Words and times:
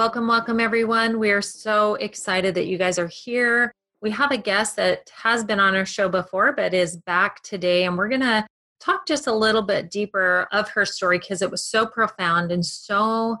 Welcome, 0.00 0.28
welcome, 0.28 0.60
everyone. 0.60 1.18
We 1.18 1.30
are 1.30 1.42
so 1.42 1.96
excited 1.96 2.54
that 2.54 2.66
you 2.66 2.78
guys 2.78 2.98
are 2.98 3.08
here. 3.08 3.70
We 4.00 4.10
have 4.12 4.30
a 4.30 4.38
guest 4.38 4.76
that 4.76 5.10
has 5.14 5.44
been 5.44 5.60
on 5.60 5.76
our 5.76 5.84
show 5.84 6.08
before, 6.08 6.54
but 6.54 6.72
is 6.72 6.96
back 6.96 7.42
today, 7.42 7.84
and 7.84 7.98
we're 7.98 8.08
going 8.08 8.22
to 8.22 8.46
talk 8.80 9.06
just 9.06 9.26
a 9.26 9.34
little 9.34 9.60
bit 9.60 9.90
deeper 9.90 10.48
of 10.52 10.70
her 10.70 10.86
story 10.86 11.18
because 11.18 11.42
it 11.42 11.50
was 11.50 11.62
so 11.62 11.84
profound 11.84 12.50
and 12.50 12.64
so 12.64 13.36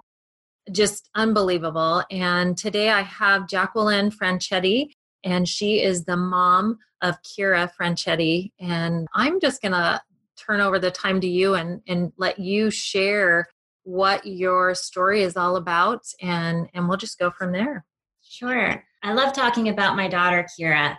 just 0.70 1.08
unbelievable. 1.14 2.04
And 2.10 2.58
today 2.58 2.90
I 2.90 3.00
have 3.04 3.48
Jacqueline 3.48 4.10
Franchetti, 4.10 4.90
and 5.24 5.48
she 5.48 5.80
is 5.80 6.04
the 6.04 6.18
mom 6.18 6.76
of 7.00 7.16
Kyra 7.22 7.70
Franchetti. 7.72 8.50
And 8.60 9.08
I'm 9.14 9.40
just 9.40 9.62
going 9.62 9.72
to 9.72 10.02
turn 10.36 10.60
over 10.60 10.78
the 10.78 10.90
time 10.90 11.22
to 11.22 11.26
you 11.26 11.54
and, 11.54 11.80
and 11.88 12.12
let 12.18 12.38
you 12.38 12.70
share 12.70 13.48
what 13.84 14.26
your 14.26 14.74
story 14.74 15.22
is 15.22 15.36
all 15.36 15.56
about 15.56 16.02
and 16.20 16.68
and 16.74 16.88
we'll 16.88 16.98
just 16.98 17.18
go 17.18 17.30
from 17.30 17.52
there. 17.52 17.84
Sure. 18.22 18.82
I 19.02 19.12
love 19.12 19.32
talking 19.32 19.68
about 19.68 19.96
my 19.96 20.08
daughter 20.08 20.46
kyra. 20.58 20.96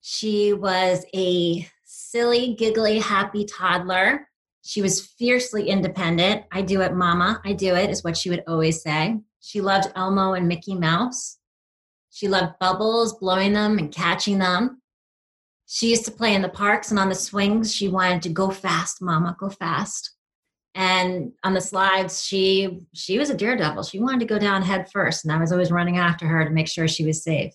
She 0.00 0.52
was 0.52 1.04
a 1.14 1.66
silly 1.84 2.54
giggly 2.54 2.98
happy 2.98 3.44
toddler. 3.44 4.28
She 4.62 4.82
was 4.82 5.00
fiercely 5.00 5.68
independent. 5.68 6.44
I 6.50 6.62
do 6.62 6.80
it 6.80 6.94
mama. 6.94 7.40
I 7.44 7.52
do 7.52 7.74
it 7.74 7.90
is 7.90 8.02
what 8.02 8.16
she 8.16 8.30
would 8.30 8.42
always 8.46 8.82
say. 8.82 9.20
She 9.40 9.60
loved 9.60 9.92
elmo 9.94 10.32
and 10.32 10.48
mickey 10.48 10.74
mouse. 10.74 11.38
She 12.10 12.28
loved 12.28 12.58
bubbles 12.60 13.18
blowing 13.18 13.52
them 13.52 13.78
and 13.78 13.92
catching 13.92 14.38
them. 14.38 14.80
She 15.66 15.90
used 15.90 16.04
to 16.04 16.10
play 16.10 16.34
in 16.34 16.42
the 16.42 16.48
parks 16.48 16.90
and 16.90 16.98
on 16.98 17.08
the 17.08 17.14
swings. 17.14 17.74
She 17.74 17.88
wanted 17.88 18.22
to 18.22 18.28
go 18.28 18.50
fast 18.50 19.00
mama 19.00 19.36
go 19.38 19.48
fast 19.48 20.13
and 20.74 21.32
on 21.44 21.54
the 21.54 21.60
slides 21.60 22.24
she 22.24 22.80
she 22.92 23.18
was 23.18 23.30
a 23.30 23.36
daredevil. 23.36 23.84
She 23.84 24.00
wanted 24.00 24.20
to 24.20 24.26
go 24.26 24.38
down 24.38 24.62
head 24.62 24.90
first 24.90 25.24
and 25.24 25.32
i 25.32 25.38
was 25.38 25.52
always 25.52 25.70
running 25.70 25.98
after 25.98 26.26
her 26.26 26.44
to 26.44 26.50
make 26.50 26.68
sure 26.68 26.88
she 26.88 27.04
was 27.04 27.22
safe. 27.22 27.54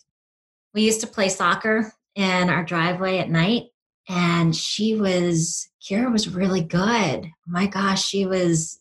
We 0.74 0.84
used 0.84 1.02
to 1.02 1.08
play 1.08 1.30
soccer 1.30 1.92
in 2.16 2.50
our 2.50 2.64
driveway 2.64 3.18
at 3.18 3.30
night 3.30 3.66
and 4.08 4.56
she 4.56 4.96
was 4.96 5.70
kyra 5.84 6.12
was 6.12 6.30
really 6.30 6.62
good. 6.62 7.30
My 7.46 7.68
gosh 7.68 8.06
she 8.06 8.26
was 8.26 8.80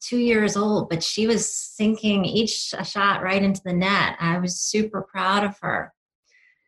two 0.00 0.18
years 0.18 0.56
old 0.56 0.88
but 0.88 1.02
she 1.02 1.26
was 1.26 1.54
sinking 1.54 2.24
each 2.24 2.74
shot 2.84 3.22
right 3.22 3.42
into 3.42 3.62
the 3.64 3.72
net. 3.72 4.16
I 4.18 4.38
was 4.38 4.60
super 4.60 5.02
proud 5.02 5.44
of 5.44 5.58
her. 5.60 5.92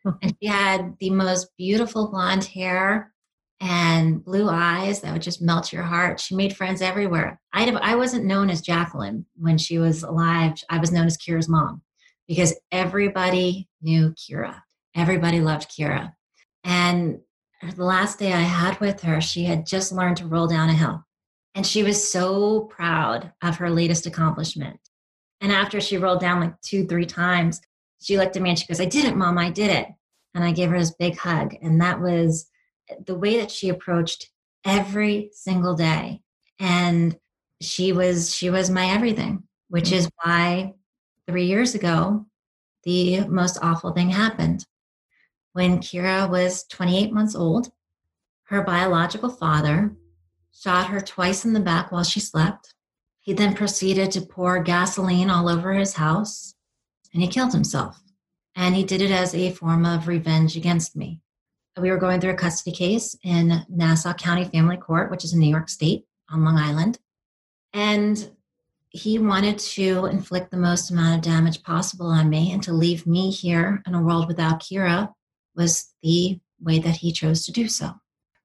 And 0.23 0.35
she 0.41 0.47
had 0.47 0.95
the 0.99 1.11
most 1.11 1.55
beautiful 1.57 2.09
blonde 2.09 2.45
hair 2.45 3.10
and 3.61 4.25
blue 4.25 4.49
eyes 4.49 5.01
that 5.01 5.13
would 5.13 5.21
just 5.21 5.41
melt 5.41 5.71
your 5.71 5.83
heart. 5.83 6.19
She 6.19 6.35
made 6.35 6.57
friends 6.57 6.81
everywhere. 6.81 7.39
I, 7.53 7.69
I 7.69 7.95
wasn't 7.95 8.25
known 8.25 8.49
as 8.49 8.61
Jacqueline 8.61 9.27
when 9.35 9.59
she 9.59 9.77
was 9.77 10.01
alive. 10.01 10.55
I 10.69 10.79
was 10.79 10.91
known 10.91 11.05
as 11.05 11.15
Kyra's 11.15 11.47
mom 11.47 11.83
because 12.27 12.59
everybody 12.71 13.69
knew 13.81 14.13
Kyra. 14.13 14.61
Everybody 14.95 15.41
loved 15.41 15.69
Kyra. 15.69 16.11
And 16.63 17.19
the 17.75 17.85
last 17.85 18.17
day 18.17 18.33
I 18.33 18.41
had 18.41 18.79
with 18.79 19.01
her, 19.01 19.21
she 19.21 19.43
had 19.43 19.67
just 19.67 19.91
learned 19.91 20.17
to 20.17 20.27
roll 20.27 20.47
down 20.47 20.69
a 20.69 20.73
hill. 20.73 21.05
And 21.53 21.65
she 21.65 21.83
was 21.83 22.11
so 22.11 22.61
proud 22.61 23.31
of 23.43 23.57
her 23.57 23.69
latest 23.69 24.07
accomplishment. 24.07 24.79
And 25.39 25.51
after 25.51 25.79
she 25.79 25.97
rolled 25.97 26.21
down 26.21 26.39
like 26.39 26.59
two, 26.61 26.87
three 26.87 27.05
times, 27.05 27.61
she 28.01 28.17
looked 28.17 28.35
at 28.35 28.41
me 28.41 28.49
and 28.49 28.57
she 28.57 28.65
goes, 28.65 28.81
I 28.81 28.85
did 28.85 29.05
it, 29.05 29.15
mom, 29.15 29.37
I 29.37 29.51
did 29.51 29.69
it. 29.69 29.87
And 30.33 30.43
I 30.43 30.51
gave 30.51 30.69
her 30.69 30.79
this 30.79 30.95
big 30.95 31.17
hug. 31.17 31.55
And 31.61 31.79
that 31.81 31.99
was 32.01 32.47
the 33.05 33.15
way 33.15 33.37
that 33.37 33.51
she 33.51 33.69
approached 33.69 34.29
every 34.65 35.29
single 35.33 35.75
day. 35.75 36.21
And 36.59 37.17
she 37.61 37.93
was 37.93 38.33
she 38.33 38.49
was 38.49 38.69
my 38.69 38.87
everything 38.87 39.43
which 39.69 39.85
mm-hmm. 39.85 39.95
is 39.95 40.09
why 40.23 40.73
3 41.27 41.45
years 41.45 41.75
ago 41.75 42.25
the 42.83 43.21
most 43.27 43.59
awful 43.61 43.91
thing 43.91 44.09
happened. 44.09 44.65
When 45.53 45.79
Kyra 45.79 46.29
was 46.29 46.65
28 46.65 47.13
months 47.13 47.35
old 47.35 47.71
her 48.45 48.63
biological 48.63 49.29
father 49.29 49.95
shot 50.53 50.87
her 50.87 50.99
twice 50.99 51.45
in 51.45 51.53
the 51.53 51.59
back 51.59 51.91
while 51.91 52.03
she 52.03 52.19
slept. 52.19 52.73
He 53.19 53.33
then 53.33 53.53
proceeded 53.53 54.11
to 54.11 54.21
pour 54.21 54.61
gasoline 54.61 55.29
all 55.29 55.47
over 55.47 55.73
his 55.73 55.93
house 55.93 56.55
and 57.13 57.21
he 57.21 57.27
killed 57.27 57.53
himself. 57.53 58.01
And 58.55 58.75
he 58.75 58.83
did 58.83 59.01
it 59.01 59.11
as 59.11 59.33
a 59.33 59.51
form 59.51 59.85
of 59.85 60.07
revenge 60.07 60.57
against 60.57 60.95
me 60.95 61.21
we 61.79 61.89
were 61.89 61.97
going 61.97 62.19
through 62.19 62.31
a 62.31 62.35
custody 62.35 62.75
case 62.75 63.15
in 63.23 63.65
Nassau 63.69 64.13
County 64.13 64.45
Family 64.45 64.77
Court, 64.77 65.09
which 65.09 65.23
is 65.23 65.33
in 65.33 65.39
New 65.39 65.49
York 65.49 65.69
State 65.69 66.05
on 66.29 66.43
Long 66.43 66.57
Island. 66.57 66.99
And 67.73 68.31
he 68.89 69.19
wanted 69.19 69.57
to 69.57 70.05
inflict 70.07 70.51
the 70.51 70.57
most 70.57 70.91
amount 70.91 71.15
of 71.15 71.21
damage 71.21 71.63
possible 71.63 72.07
on 72.07 72.29
me 72.29 72.51
and 72.51 72.61
to 72.63 72.73
leave 72.73 73.07
me 73.07 73.31
here 73.31 73.81
in 73.87 73.95
a 73.95 74.01
world 74.01 74.27
without 74.27 74.61
Kyra 74.61 75.13
was 75.55 75.93
the 76.03 76.39
way 76.59 76.79
that 76.79 76.97
he 76.97 77.13
chose 77.13 77.45
to 77.45 77.53
do 77.53 77.69
so. 77.69 77.93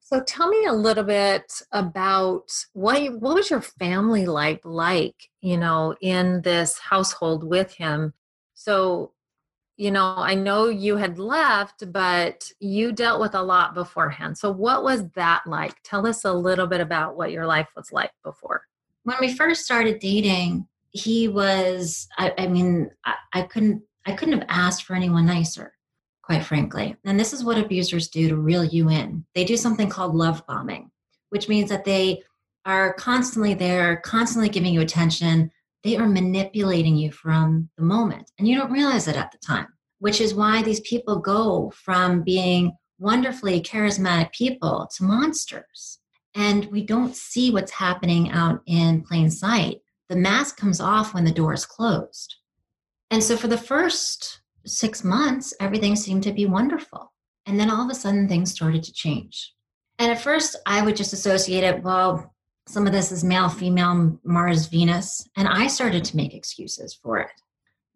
So 0.00 0.22
tell 0.22 0.48
me 0.48 0.66
a 0.66 0.72
little 0.72 1.02
bit 1.02 1.52
about 1.72 2.52
what 2.74 3.02
what 3.14 3.34
was 3.34 3.50
your 3.50 3.60
family 3.60 4.26
like 4.26 4.60
like, 4.64 5.16
you 5.40 5.56
know, 5.56 5.96
in 6.00 6.42
this 6.42 6.78
household 6.78 7.42
with 7.42 7.72
him. 7.74 8.14
So 8.54 9.14
you 9.76 9.90
know, 9.90 10.14
I 10.16 10.34
know 10.34 10.68
you 10.68 10.96
had 10.96 11.18
left, 11.18 11.92
but 11.92 12.50
you 12.60 12.92
dealt 12.92 13.20
with 13.20 13.34
a 13.34 13.42
lot 13.42 13.74
beforehand. 13.74 14.38
So, 14.38 14.50
what 14.50 14.82
was 14.82 15.08
that 15.10 15.42
like? 15.46 15.74
Tell 15.82 16.06
us 16.06 16.24
a 16.24 16.32
little 16.32 16.66
bit 16.66 16.80
about 16.80 17.16
what 17.16 17.30
your 17.30 17.46
life 17.46 17.68
was 17.76 17.92
like 17.92 18.12
before. 18.24 18.62
When 19.04 19.16
we 19.20 19.34
first 19.34 19.64
started 19.64 19.98
dating, 19.98 20.66
he 20.90 21.28
was, 21.28 22.08
I, 22.16 22.32
I 22.38 22.46
mean, 22.46 22.90
I, 23.04 23.14
I 23.34 23.42
couldn't, 23.42 23.82
I 24.06 24.12
couldn't 24.12 24.38
have 24.38 24.48
asked 24.48 24.84
for 24.84 24.94
anyone 24.94 25.26
nicer, 25.26 25.74
quite 26.22 26.44
frankly. 26.44 26.96
And 27.04 27.20
this 27.20 27.32
is 27.34 27.44
what 27.44 27.58
abusers 27.58 28.08
do 28.08 28.28
to 28.28 28.36
reel 28.36 28.64
you 28.64 28.88
in. 28.88 29.26
They 29.34 29.44
do 29.44 29.56
something 29.56 29.90
called 29.90 30.14
love 30.14 30.42
bombing, 30.46 30.90
which 31.28 31.48
means 31.48 31.68
that 31.68 31.84
they 31.84 32.22
are 32.64 32.94
constantly 32.94 33.52
there, 33.52 33.98
constantly 33.98 34.48
giving 34.48 34.72
you 34.72 34.80
attention, 34.80 35.52
they 35.86 35.96
are 35.96 36.08
manipulating 36.08 36.96
you 36.96 37.10
from 37.10 37.70
the 37.78 37.84
moment 37.84 38.30
and 38.38 38.46
you 38.46 38.58
don't 38.58 38.72
realize 38.72 39.08
it 39.08 39.16
at 39.16 39.32
the 39.32 39.38
time 39.38 39.68
which 39.98 40.20
is 40.20 40.34
why 40.34 40.62
these 40.62 40.80
people 40.80 41.18
go 41.18 41.72
from 41.74 42.22
being 42.22 42.72
wonderfully 42.98 43.60
charismatic 43.60 44.32
people 44.32 44.88
to 44.94 45.04
monsters. 45.04 45.98
And 46.34 46.66
we 46.66 46.84
don't 46.84 47.16
see 47.16 47.50
what's 47.50 47.72
happening 47.72 48.30
out 48.30 48.60
in 48.66 49.02
plain 49.02 49.30
sight. 49.30 49.78
The 50.08 50.16
mask 50.16 50.58
comes 50.58 50.80
off 50.80 51.14
when 51.14 51.24
the 51.24 51.32
door 51.32 51.54
is 51.54 51.66
closed. 51.66 52.36
And 53.10 53.22
so 53.22 53.36
for 53.36 53.48
the 53.48 53.58
first 53.58 54.40
six 54.66 55.04
months 55.04 55.54
everything 55.60 55.96
seemed 55.96 56.24
to 56.24 56.32
be 56.32 56.46
wonderful. 56.46 57.12
And 57.46 57.58
then 57.58 57.70
all 57.70 57.84
of 57.84 57.90
a 57.90 57.94
sudden 57.94 58.28
things 58.28 58.52
started 58.52 58.82
to 58.84 58.92
change. 58.92 59.54
And 59.98 60.12
at 60.12 60.20
first 60.20 60.56
i 60.66 60.82
would 60.82 60.96
just 60.96 61.14
associate 61.14 61.64
it 61.64 61.82
well 61.82 62.34
some 62.68 62.86
of 62.86 62.92
this 62.92 63.12
is 63.12 63.22
male, 63.22 63.48
female, 63.48 64.18
Mars, 64.24 64.66
Venus. 64.66 65.28
And 65.36 65.46
I 65.46 65.68
started 65.68 66.04
to 66.04 66.16
make 66.16 66.34
excuses 66.34 66.94
for 66.94 67.18
it 67.18 67.30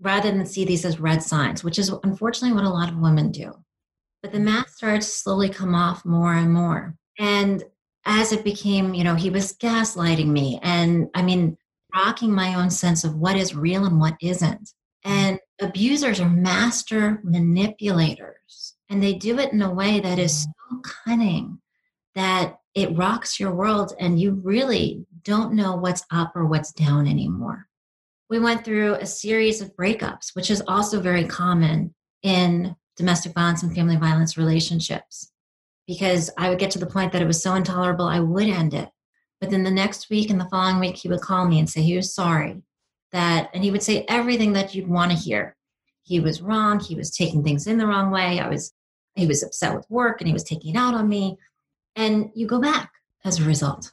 rather 0.01 0.31
than 0.31 0.47
see 0.47 0.65
these 0.65 0.85
as 0.85 1.01
red 1.01 1.23
signs, 1.23 1.63
which 1.63 1.79
is 1.79 1.93
unfortunately 2.05 2.55
what 2.55 2.65
a 2.65 2.73
lot 2.73 2.89
of 2.89 2.99
women 2.99 3.31
do. 3.31 3.53
But 4.23 4.33
the 4.33 4.39
mm. 4.39 4.45
mask 4.45 4.77
started 4.77 5.03
to 5.03 5.09
slowly 5.09 5.49
come 5.49 5.75
off 5.75 6.05
more 6.05 6.35
and 6.35 6.53
more. 6.53 6.95
And 7.19 7.65
as 8.07 8.33
it 8.33 8.45
became, 8.45 8.95
you 8.95 9.05
know, 9.05 9.15
he 9.15 9.29
was 9.29 9.57
gaslighting 9.57 10.29
me 10.29 10.59
and 10.63 11.09
I 11.15 11.23
mean, 11.23 11.57
rocking 11.95 12.33
my 12.33 12.55
own 12.55 12.71
sense 12.71 13.03
of 13.03 13.17
what 13.17 13.37
is 13.37 13.55
real 13.55 13.85
and 13.85 14.01
what 14.01 14.17
isn't. 14.23 14.73
Mm. 15.05 15.11
And 15.11 15.41
abusers 15.61 16.21
are 16.21 16.29
master 16.29 17.21
manipulators 17.25 18.75
and 18.89 19.03
they 19.03 19.15
do 19.15 19.39
it 19.39 19.53
in 19.53 19.63
a 19.63 19.73
way 19.73 20.01
that 20.01 20.19
is 20.19 20.47
mm. 20.47 20.53
so 20.71 20.93
cunning 21.05 21.61
that 22.15 22.60
it 22.75 22.97
rocks 22.97 23.41
your 23.41 23.53
world 23.53 23.95
and 23.99 24.21
you 24.21 24.41
really 24.43 25.05
don't 25.23 25.55
know 25.55 25.77
what's 25.77 26.05
up 26.11 26.33
or 26.35 26.47
what's 26.47 26.73
down 26.73 27.07
anymore. 27.07 27.67
We 28.29 28.39
went 28.39 28.65
through 28.65 28.95
a 28.95 29.07
series 29.07 29.61
of 29.61 29.75
breakups, 29.77 30.35
which 30.35 30.51
is 30.51 30.63
also 30.69 31.01
very 31.01 31.27
common 31.27 31.95
in 32.23 32.77
domestic 32.97 33.35
violence 33.35 33.63
and 33.63 33.75
family 33.75 33.97
violence 33.97 34.37
relationships 34.37 35.33
because 35.87 36.31
I 36.39 36.49
would 36.49 36.61
get 36.61 36.71
to 36.73 36.79
the 36.79 36.87
point 36.87 37.13
that 37.13 37.23
it 37.23 37.27
was 37.27 37.43
so 37.43 37.55
intolerable 37.55 38.07
I 38.07 38.21
would 38.21 38.47
end 38.47 38.75
it. 38.75 38.89
But 39.41 39.51
then 39.51 39.65
the 39.65 39.71
next 39.71 40.09
week 40.11 40.31
and 40.31 40.41
the 40.41 40.49
following 40.49 40.79
week, 40.79 40.97
he 40.97 41.09
would 41.09 41.21
call 41.21 41.49
me 41.49 41.59
and 41.59 41.69
say 41.69 41.83
he 41.83 41.97
was 41.97 42.15
sorry 42.15 42.63
that, 43.13 43.51
and 43.53 43.65
he 43.65 43.73
would 43.73 43.83
say 43.83 44.05
everything 44.09 44.53
that 44.53 44.73
you'd 44.75 44.87
want 44.87 45.11
to 45.11 45.17
hear. 45.17 45.57
He 46.03 46.21
was 46.21 46.43
wrong. 46.43 46.79
He 46.79 46.95
was 46.95 47.11
taking 47.11 47.43
things 47.43 47.67
in 47.67 47.79
the 47.79 47.87
wrong 47.87 48.11
way. 48.11 48.39
I 48.39 48.49
was, 48.49 48.73
he 49.17 49.27
was 49.27 49.43
upset 49.43 49.75
with 49.75 49.91
work 49.91 50.21
and 50.21 50.29
he 50.29 50.33
was 50.33 50.45
taking 50.45 50.75
it 50.75 50.79
out 50.79 50.95
on 50.95 51.09
me. 51.09 51.37
And 51.97 52.31
you 52.35 52.47
go 52.47 52.61
back 52.61 52.93
as 53.25 53.39
a 53.39 53.45
result. 53.45 53.93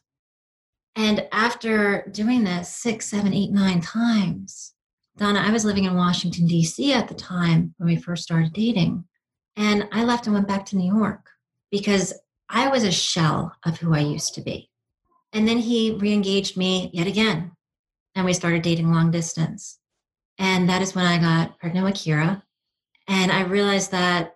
And 0.95 1.27
after 1.31 2.09
doing 2.11 2.43
this 2.43 2.73
six, 2.73 3.07
seven, 3.07 3.33
eight, 3.33 3.51
nine 3.51 3.81
times, 3.81 4.73
Donna, 5.17 5.39
I 5.39 5.51
was 5.51 5.65
living 5.65 5.85
in 5.85 5.95
Washington, 5.95 6.47
D.C. 6.47 6.93
at 6.93 7.07
the 7.07 7.13
time 7.13 7.73
when 7.77 7.87
we 7.87 7.95
first 7.95 8.23
started 8.23 8.53
dating. 8.53 9.03
And 9.55 9.87
I 9.91 10.03
left 10.03 10.27
and 10.27 10.33
went 10.33 10.47
back 10.47 10.65
to 10.67 10.77
New 10.77 10.91
York 10.91 11.29
because 11.71 12.13
I 12.49 12.69
was 12.69 12.83
a 12.83 12.91
shell 12.91 13.55
of 13.65 13.77
who 13.77 13.93
I 13.93 13.99
used 13.99 14.35
to 14.35 14.41
be. 14.41 14.69
And 15.33 15.47
then 15.47 15.57
he 15.57 15.91
re 15.99 16.13
engaged 16.13 16.57
me 16.57 16.89
yet 16.93 17.07
again. 17.07 17.51
And 18.15 18.25
we 18.25 18.33
started 18.33 18.61
dating 18.61 18.91
long 18.91 19.11
distance. 19.11 19.79
And 20.39 20.69
that 20.69 20.81
is 20.81 20.95
when 20.95 21.05
I 21.05 21.17
got 21.17 21.59
pregnant 21.59 21.85
with 21.85 21.95
Kyra. 21.95 22.41
And 23.07 23.31
I 23.31 23.41
realized 23.41 23.91
that, 23.91 24.33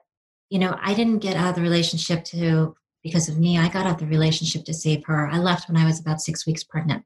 you 0.49 0.59
know, 0.59 0.75
I 0.81 0.93
didn't 0.93 1.19
get 1.19 1.35
out 1.35 1.49
of 1.49 1.55
the 1.55 1.61
relationship 1.61 2.23
to 2.25 2.75
because 3.03 3.29
of 3.29 3.37
me. 3.37 3.57
I 3.57 3.69
got 3.69 3.85
out 3.85 3.99
the 3.99 4.05
relationship 4.05 4.63
to 4.65 4.73
save 4.73 5.05
her. 5.05 5.27
I 5.27 5.37
left 5.37 5.69
when 5.69 5.77
I 5.77 5.85
was 5.85 5.99
about 5.99 6.21
six 6.21 6.45
weeks 6.45 6.63
pregnant. 6.63 7.03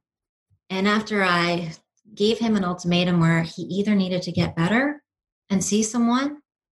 And 0.69 0.87
after 0.87 1.23
I 1.23 1.71
gave 2.13 2.39
him 2.39 2.55
an 2.55 2.63
ultimatum 2.63 3.19
where 3.19 3.43
he 3.43 3.63
either 3.63 3.95
needed 3.95 4.21
to 4.23 4.31
get 4.31 4.55
better 4.55 5.03
and 5.49 5.63
see 5.63 5.83
someone 5.83 6.37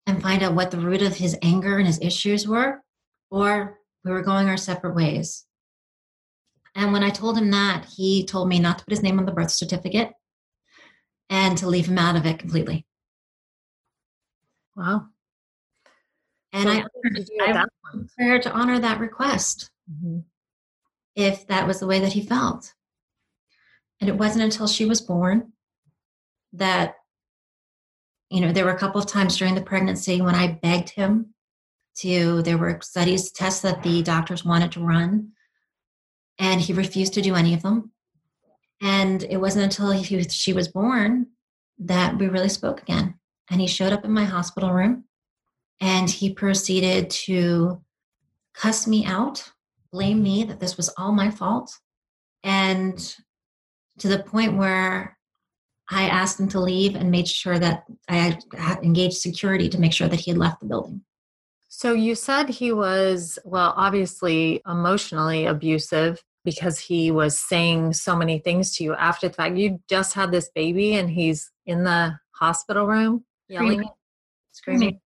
and 0.08 0.22
find 0.22 0.44
out 0.44 0.54
what 0.54 0.72
the 0.72 0.78
root 0.78 1.02
of 1.02 1.16
his 1.16 1.38
anger 1.42 1.78
and 1.78 1.88
his 1.88 2.00
issues 2.02 2.48
were, 2.48 2.82
or 3.32 3.80
we 4.04 4.12
were 4.12 4.22
going 4.22 4.48
our 4.48 4.58
separate 4.58 4.96
ways. 4.96 5.46
And 6.76 6.92
when 6.92 7.04
I 7.04 7.10
told 7.10 7.38
him 7.38 7.52
that, 7.52 7.86
he 7.86 8.26
told 8.26 8.50
me 8.50 8.60
not 8.60 8.80
to 8.80 8.86
put 8.86 8.92
his 8.92 9.04
name 9.04 9.18
on 9.18 9.26
the 9.26 9.32
birth 9.32 9.52
certificate 9.52 10.12
and 11.30 11.58
to 11.58 11.68
leave 11.68 11.88
him 11.88 11.98
out 11.98 12.16
of 12.16 12.26
it 12.26 12.38
completely. 12.38 12.86
Wow. 14.76 15.08
And 16.56 16.70
I, 16.70 16.86
I 17.42 17.66
prepared 17.92 18.44
to 18.44 18.52
honor 18.52 18.80
that 18.80 19.02
request 19.02 19.70
mm-hmm. 19.92 20.20
if 21.16 21.46
that 21.48 21.68
was 21.68 21.82
the 21.82 21.88
way 21.88 22.00
that 22.00 22.14
he 22.14 22.22
felt. 22.22 22.74
And 24.00 24.10
it 24.10 24.18
wasn't 24.18 24.46
until 24.46 24.68
she 24.68 24.86
was 24.86 25.02
born 25.02 25.52
that, 26.54 26.96
you 28.30 28.40
know, 28.40 28.54
there 28.54 28.64
were 28.64 28.72
a 28.72 28.80
couple 28.80 29.02
of 29.02 29.08
times 29.08 29.38
during 29.38 29.56
the 29.56 29.62
pregnancy 29.62 30.22
when 30.22 30.36
I 30.36 30.48
begged 30.48 30.92
him 30.92 31.34
to, 31.98 32.42
there 32.44 32.58
were 32.58 32.80
studies, 32.82 33.32
tests 33.32 33.62
that 33.62 33.84
the 33.84 34.02
doctors 34.02 34.46
wanted 34.46 34.72
to 34.74 34.86
run, 34.86 35.32
and 36.40 36.62
he 36.62 36.74
refused 36.74 37.14
to 37.14 37.22
do 37.22 37.36
any 37.36 37.54
of 37.54 37.64
them. 37.64 37.92
And 38.82 39.24
it 39.24 39.38
wasn't 39.38 39.66
until 39.66 39.92
he, 39.92 40.24
she 40.24 40.54
was 40.54 40.70
born 40.70 41.28
that 41.80 42.18
we 42.18 42.28
really 42.28 42.50
spoke 42.50 42.82
again. 42.82 43.16
And 43.50 43.60
he 43.60 43.68
showed 43.68 43.94
up 43.94 44.06
in 44.06 44.12
my 44.12 44.26
hospital 44.26 44.72
room 44.72 45.05
and 45.82 46.10
he 46.10 46.34
proceeded 46.34 47.10
to 47.10 47.82
cuss 48.54 48.88
me 48.88 49.06
out, 49.06 49.52
blame 49.92 50.24
me 50.24 50.44
that 50.46 50.60
this 50.60 50.78
was 50.78 50.90
all 50.98 51.12
my 51.12 51.30
fault. 51.30 51.78
And 52.44 52.98
to 54.00 54.08
the 54.08 54.20
point 54.20 54.58
where 54.58 55.18
I 55.90 56.08
asked 56.10 56.40
him 56.40 56.50
to 56.50 56.60
leave 56.60 56.96
and 56.96 57.12
made 57.12 57.28
sure 57.28 57.60
that 57.60 57.84
I 58.10 58.16
had 58.58 58.84
engaged 58.84 59.18
security 59.18 59.70
to 59.70 59.80
make 59.80 59.94
sure 59.94 60.08
that 60.08 60.20
he 60.20 60.32
had 60.32 60.38
left 60.38 60.60
the 60.60 60.66
building. 60.66 61.02
So 61.70 61.94
you 61.94 62.16
said 62.16 62.50
he 62.50 62.72
was, 62.72 63.38
well, 63.44 63.74
obviously 63.76 64.62
emotionally 64.66 65.46
abusive 65.46 66.24
because 66.44 66.80
he 66.80 67.12
was 67.12 67.40
saying 67.40 67.94
so 67.94 68.16
many 68.16 68.40
things 68.40 68.76
to 68.78 68.84
you 68.84 68.96
after 68.96 69.28
the 69.28 69.34
fact. 69.34 69.58
You 69.58 69.80
just 69.90 70.14
had 70.14 70.32
this 70.32 70.50
baby 70.56 70.96
and 70.96 71.10
he's 71.10 71.52
in 71.66 71.84
the 71.84 72.18
hospital 72.32 72.88
room 72.88 73.26
yelling, 73.48 73.70
screaming. 73.72 73.90
screaming. 74.52 75.02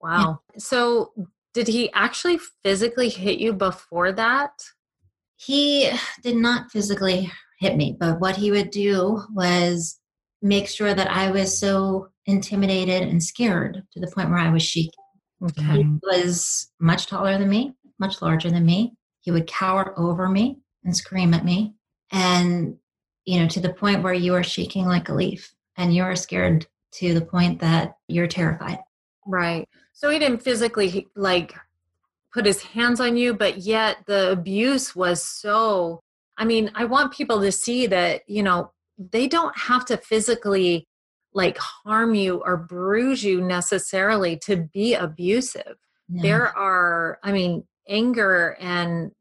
Wow. 0.00 0.40
Yeah. 0.52 0.58
So 0.58 1.12
did 1.52 1.68
he 1.68 1.92
actually 1.92 2.38
physically 2.62 3.08
hit 3.08 3.38
you 3.38 3.52
before 3.52 4.12
that? 4.12 4.52
He 5.36 5.90
did 6.22 6.36
not 6.36 6.70
physically 6.70 7.30
hit 7.58 7.76
me. 7.76 7.96
But 7.98 8.20
what 8.20 8.36
he 8.36 8.50
would 8.50 8.70
do 8.70 9.22
was 9.32 9.98
make 10.42 10.68
sure 10.68 10.94
that 10.94 11.10
I 11.10 11.30
was 11.30 11.58
so 11.58 12.08
intimidated 12.26 13.02
and 13.08 13.22
scared 13.22 13.82
to 13.92 14.00
the 14.00 14.10
point 14.10 14.30
where 14.30 14.38
I 14.38 14.50
was 14.50 14.62
shaking. 14.62 14.92
Okay. 15.42 15.82
He 15.82 15.98
was 16.02 16.70
much 16.80 17.06
taller 17.06 17.38
than 17.38 17.48
me, 17.48 17.74
much 17.98 18.22
larger 18.22 18.50
than 18.50 18.64
me. 18.64 18.94
He 19.20 19.30
would 19.30 19.46
cower 19.46 19.98
over 19.98 20.28
me 20.28 20.60
and 20.84 20.96
scream 20.96 21.34
at 21.34 21.44
me. 21.44 21.74
And, 22.10 22.76
you 23.24 23.40
know, 23.40 23.48
to 23.48 23.60
the 23.60 23.72
point 23.72 24.02
where 24.02 24.14
you 24.14 24.34
are 24.34 24.42
shaking 24.42 24.86
like 24.86 25.08
a 25.08 25.14
leaf 25.14 25.52
and 25.76 25.94
you 25.94 26.02
are 26.02 26.16
scared 26.16 26.66
to 26.94 27.14
the 27.14 27.20
point 27.20 27.60
that 27.60 27.94
you're 28.08 28.26
terrified. 28.26 28.78
Right. 29.26 29.68
So 30.00 30.08
he 30.08 30.18
didn't 30.18 30.42
physically 30.42 31.08
like 31.14 31.54
put 32.32 32.46
his 32.46 32.62
hands 32.62 33.00
on 33.00 33.18
you, 33.18 33.34
but 33.34 33.58
yet 33.58 33.98
the 34.06 34.32
abuse 34.32 34.96
was 34.96 35.22
so 35.22 36.00
I 36.38 36.46
mean, 36.46 36.70
I 36.74 36.86
want 36.86 37.12
people 37.12 37.42
to 37.42 37.52
see 37.52 37.86
that, 37.88 38.22
you 38.26 38.42
know, 38.42 38.72
they 38.96 39.28
don't 39.28 39.54
have 39.58 39.84
to 39.86 39.98
physically 39.98 40.86
like 41.34 41.58
harm 41.58 42.14
you 42.14 42.40
or 42.42 42.56
bruise 42.56 43.22
you 43.22 43.42
necessarily 43.42 44.38
to 44.44 44.56
be 44.72 44.94
abusive. 44.94 45.76
There 46.08 46.48
are, 46.56 47.18
I 47.22 47.32
mean, 47.32 47.64
anger 47.86 48.56
and 48.58 49.12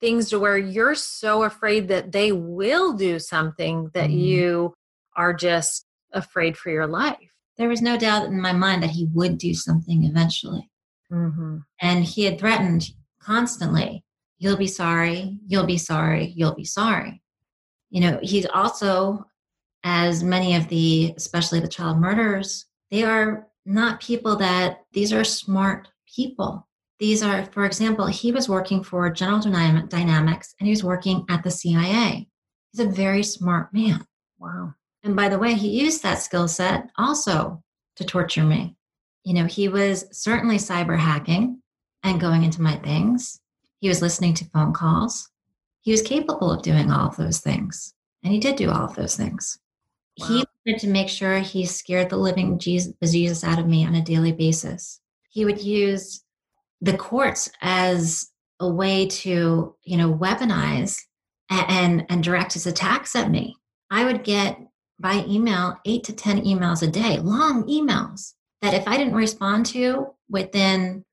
things 0.00 0.30
to 0.30 0.38
where 0.38 0.56
you're 0.56 0.94
so 0.94 1.42
afraid 1.42 1.88
that 1.88 2.10
they 2.10 2.32
will 2.32 2.94
do 2.94 3.18
something 3.18 3.90
that 3.92 4.08
mm-hmm. 4.08 4.18
you 4.18 4.74
are 5.14 5.34
just 5.34 5.84
afraid 6.10 6.56
for 6.56 6.70
your 6.70 6.86
life. 6.86 7.31
There 7.62 7.68
was 7.68 7.80
no 7.80 7.96
doubt 7.96 8.26
in 8.26 8.40
my 8.40 8.52
mind 8.52 8.82
that 8.82 8.90
he 8.90 9.06
would 9.12 9.38
do 9.38 9.54
something 9.54 10.02
eventually. 10.02 10.68
Mm-hmm. 11.12 11.58
And 11.80 12.04
he 12.04 12.24
had 12.24 12.40
threatened 12.40 12.90
constantly 13.20 14.04
You'll 14.38 14.56
be 14.56 14.66
sorry. 14.66 15.38
You'll 15.46 15.66
be 15.66 15.78
sorry. 15.78 16.32
You'll 16.34 16.56
be 16.56 16.64
sorry. 16.64 17.22
You 17.90 18.00
know, 18.00 18.18
he's 18.20 18.46
also, 18.46 19.24
as 19.84 20.24
many 20.24 20.56
of 20.56 20.66
the, 20.66 21.14
especially 21.16 21.60
the 21.60 21.68
child 21.68 22.00
murderers, 22.00 22.66
they 22.90 23.04
are 23.04 23.46
not 23.64 24.00
people 24.00 24.34
that, 24.38 24.80
these 24.92 25.12
are 25.12 25.22
smart 25.22 25.86
people. 26.12 26.66
These 26.98 27.22
are, 27.22 27.44
for 27.52 27.64
example, 27.64 28.08
he 28.08 28.32
was 28.32 28.48
working 28.48 28.82
for 28.82 29.08
General 29.10 29.38
Dynamics 29.86 30.56
and 30.58 30.66
he 30.66 30.72
was 30.72 30.82
working 30.82 31.24
at 31.30 31.44
the 31.44 31.50
CIA. 31.52 32.26
He's 32.72 32.84
a 32.84 32.90
very 32.90 33.22
smart 33.22 33.72
man. 33.72 34.04
Wow. 34.40 34.74
And 35.04 35.16
by 35.16 35.28
the 35.28 35.38
way, 35.38 35.54
he 35.54 35.68
used 35.68 36.02
that 36.02 36.20
skill 36.20 36.48
set 36.48 36.90
also 36.96 37.62
to 37.96 38.04
torture 38.04 38.44
me. 38.44 38.76
You 39.24 39.34
know, 39.34 39.46
he 39.46 39.68
was 39.68 40.06
certainly 40.12 40.56
cyber 40.56 40.98
hacking 40.98 41.60
and 42.02 42.20
going 42.20 42.42
into 42.44 42.62
my 42.62 42.76
things. 42.76 43.40
He 43.80 43.88
was 43.88 44.02
listening 44.02 44.34
to 44.34 44.44
phone 44.46 44.72
calls. 44.72 45.28
He 45.80 45.90
was 45.90 46.02
capable 46.02 46.52
of 46.52 46.62
doing 46.62 46.90
all 46.90 47.08
of 47.08 47.16
those 47.16 47.40
things. 47.40 47.94
And 48.22 48.32
he 48.32 48.38
did 48.38 48.56
do 48.56 48.70
all 48.70 48.84
of 48.84 48.94
those 48.94 49.16
things. 49.16 49.58
Wow. 50.18 50.26
He 50.26 50.44
wanted 50.66 50.80
to 50.80 50.88
make 50.88 51.08
sure 51.08 51.38
he 51.38 51.66
scared 51.66 52.10
the 52.10 52.16
living 52.16 52.58
Jesus, 52.58 52.92
Jesus 53.02 53.42
out 53.42 53.58
of 53.58 53.66
me 53.66 53.84
on 53.84 53.94
a 53.94 54.02
daily 54.02 54.32
basis. 54.32 55.00
He 55.30 55.44
would 55.44 55.62
use 55.62 56.22
the 56.80 56.96
courts 56.96 57.50
as 57.60 58.30
a 58.60 58.68
way 58.68 59.06
to, 59.06 59.74
you 59.82 59.96
know, 59.96 60.12
weaponize 60.12 61.00
and, 61.50 61.66
and, 61.68 62.06
and 62.08 62.22
direct 62.22 62.52
his 62.52 62.66
attacks 62.66 63.16
at 63.16 63.30
me. 63.30 63.56
I 63.90 64.04
would 64.04 64.24
get 64.24 64.58
by 65.02 65.24
email 65.28 65.76
eight 65.84 66.04
to 66.04 66.12
10 66.14 66.44
emails 66.44 66.82
a 66.82 66.86
day, 66.86 67.18
long 67.18 67.64
emails 67.64 68.34
that 68.62 68.72
if 68.72 68.86
I 68.86 68.96
didn't 68.96 69.14
respond 69.14 69.66
to 69.66 70.14
within 70.30 71.04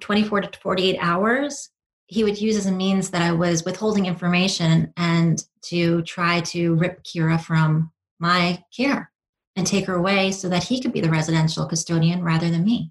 24 0.00 0.40
to 0.40 0.58
48 0.58 0.98
hours, 0.98 1.70
he 2.06 2.24
would 2.24 2.40
use 2.40 2.56
as 2.56 2.66
a 2.66 2.72
means 2.72 3.10
that 3.10 3.22
I 3.22 3.32
was 3.32 3.64
withholding 3.64 4.06
information 4.06 4.92
and 4.96 5.42
to 5.66 6.02
try 6.02 6.40
to 6.40 6.74
rip 6.74 7.04
Kyra 7.04 7.40
from 7.40 7.92
my 8.18 8.62
care 8.74 9.10
and 9.56 9.66
take 9.66 9.86
her 9.86 9.94
away 9.94 10.32
so 10.32 10.48
that 10.48 10.64
he 10.64 10.80
could 10.80 10.92
be 10.92 11.00
the 11.00 11.10
residential 11.10 11.66
custodian 11.66 12.22
rather 12.22 12.50
than 12.50 12.64
me. 12.64 12.90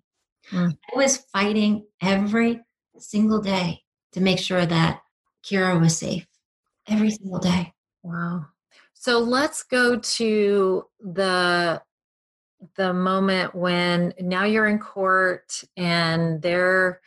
Mm. 0.51 0.77
I 0.93 0.97
was 0.97 1.17
fighting 1.33 1.85
every 2.01 2.61
single 2.99 3.41
day 3.41 3.81
to 4.13 4.21
make 4.21 4.39
sure 4.39 4.65
that 4.65 5.01
Kyra 5.43 5.79
was 5.79 5.97
safe 5.97 6.27
every 6.87 7.11
single 7.11 7.39
day. 7.39 7.73
Wow. 8.03 8.45
So 9.03 9.19
let's 9.19 9.63
go 9.63 9.99
to 9.99 10.85
the 11.01 11.81
the 12.77 12.93
moment 12.93 13.53
when 13.53 14.13
now 14.17 14.45
you're 14.45 14.69
in 14.69 14.79
court 14.79 15.61
and 15.75 16.41
they're 16.41 17.01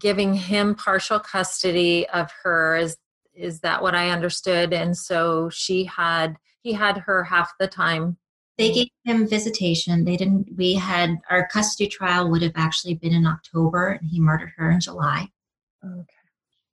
giving 0.00 0.34
him 0.34 0.74
partial 0.74 1.20
custody 1.20 2.08
of 2.08 2.32
her 2.42 2.74
is 2.74 2.96
is 3.34 3.60
that 3.60 3.82
what 3.84 3.94
i 3.94 4.10
understood? 4.10 4.72
And 4.72 4.96
so 4.96 5.48
she 5.48 5.84
had 5.84 6.38
he 6.60 6.72
had 6.72 6.98
her 6.98 7.22
half 7.22 7.52
the 7.60 7.68
time. 7.68 8.16
They 8.58 8.72
gave 8.72 8.88
him 9.04 9.28
visitation. 9.28 10.04
They 10.04 10.16
didn't 10.16 10.48
we 10.56 10.74
had 10.74 11.18
our 11.30 11.46
custody 11.46 11.88
trial 11.88 12.28
would 12.32 12.42
have 12.42 12.56
actually 12.56 12.94
been 12.94 13.12
in 13.12 13.28
october 13.28 13.90
and 13.90 14.10
he 14.10 14.18
murdered 14.18 14.54
her 14.56 14.72
in 14.72 14.80
july. 14.80 15.28
Okay. 15.84 16.24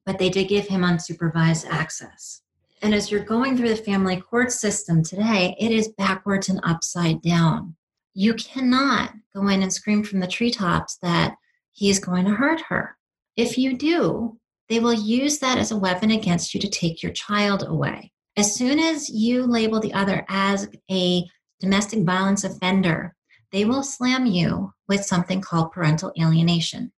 But 0.08 0.18
they 0.18 0.30
did 0.32 0.48
give 0.48 0.66
him 0.66 0.82
unsupervised 0.82 1.68
access 1.70 2.42
and 2.82 2.94
as 2.94 3.12
you're 3.12 3.24
going 3.24 3.58
through 3.58 3.70
the 3.70 3.76
family 3.76 4.20
court 4.20 4.52
system 4.52 5.04
today 5.04 5.56
it 5.60 5.72
is 5.72 5.94
backwards 5.98 6.50
and 6.50 6.60
upside 6.64 7.22
down 7.22 7.76
you 8.14 8.34
cannot 8.34 9.14
go 9.36 9.48
in 9.48 9.62
and 9.62 9.72
scream 9.72 10.04
from 10.04 10.20
the 10.20 10.28
treetops 10.28 10.98
that 11.02 11.36
he 11.72 11.90
is 11.90 12.00
going 12.00 12.26
to 12.26 12.32
hurt 12.32 12.62
her 12.62 12.98
if 13.40 13.58
you 13.58 13.78
do, 13.78 14.38
they 14.68 14.82
will 14.82 14.94
use 14.94 15.40
that 15.40 15.58
as 15.58 15.72
a 15.72 15.78
weapon 15.78 16.12
against 16.12 16.54
you 16.54 16.60
to 16.60 16.70
take 16.70 17.02
your 17.02 17.14
child 17.14 17.64
away. 17.66 18.12
As 18.36 18.54
soon 18.54 18.80
as 18.80 19.10
you 19.10 19.46
label 19.46 19.80
the 19.80 19.94
other 19.94 20.26
as 20.28 20.68
a 20.92 21.24
domestic 21.62 22.04
violence 22.04 22.44
offender, 22.44 23.16
they 23.54 23.64
will 23.64 23.82
slam 23.82 24.26
you 24.26 24.74
with 24.90 25.06
something 25.06 25.40
called 25.40 25.72
parental 25.72 26.12
alienation. 26.20 26.92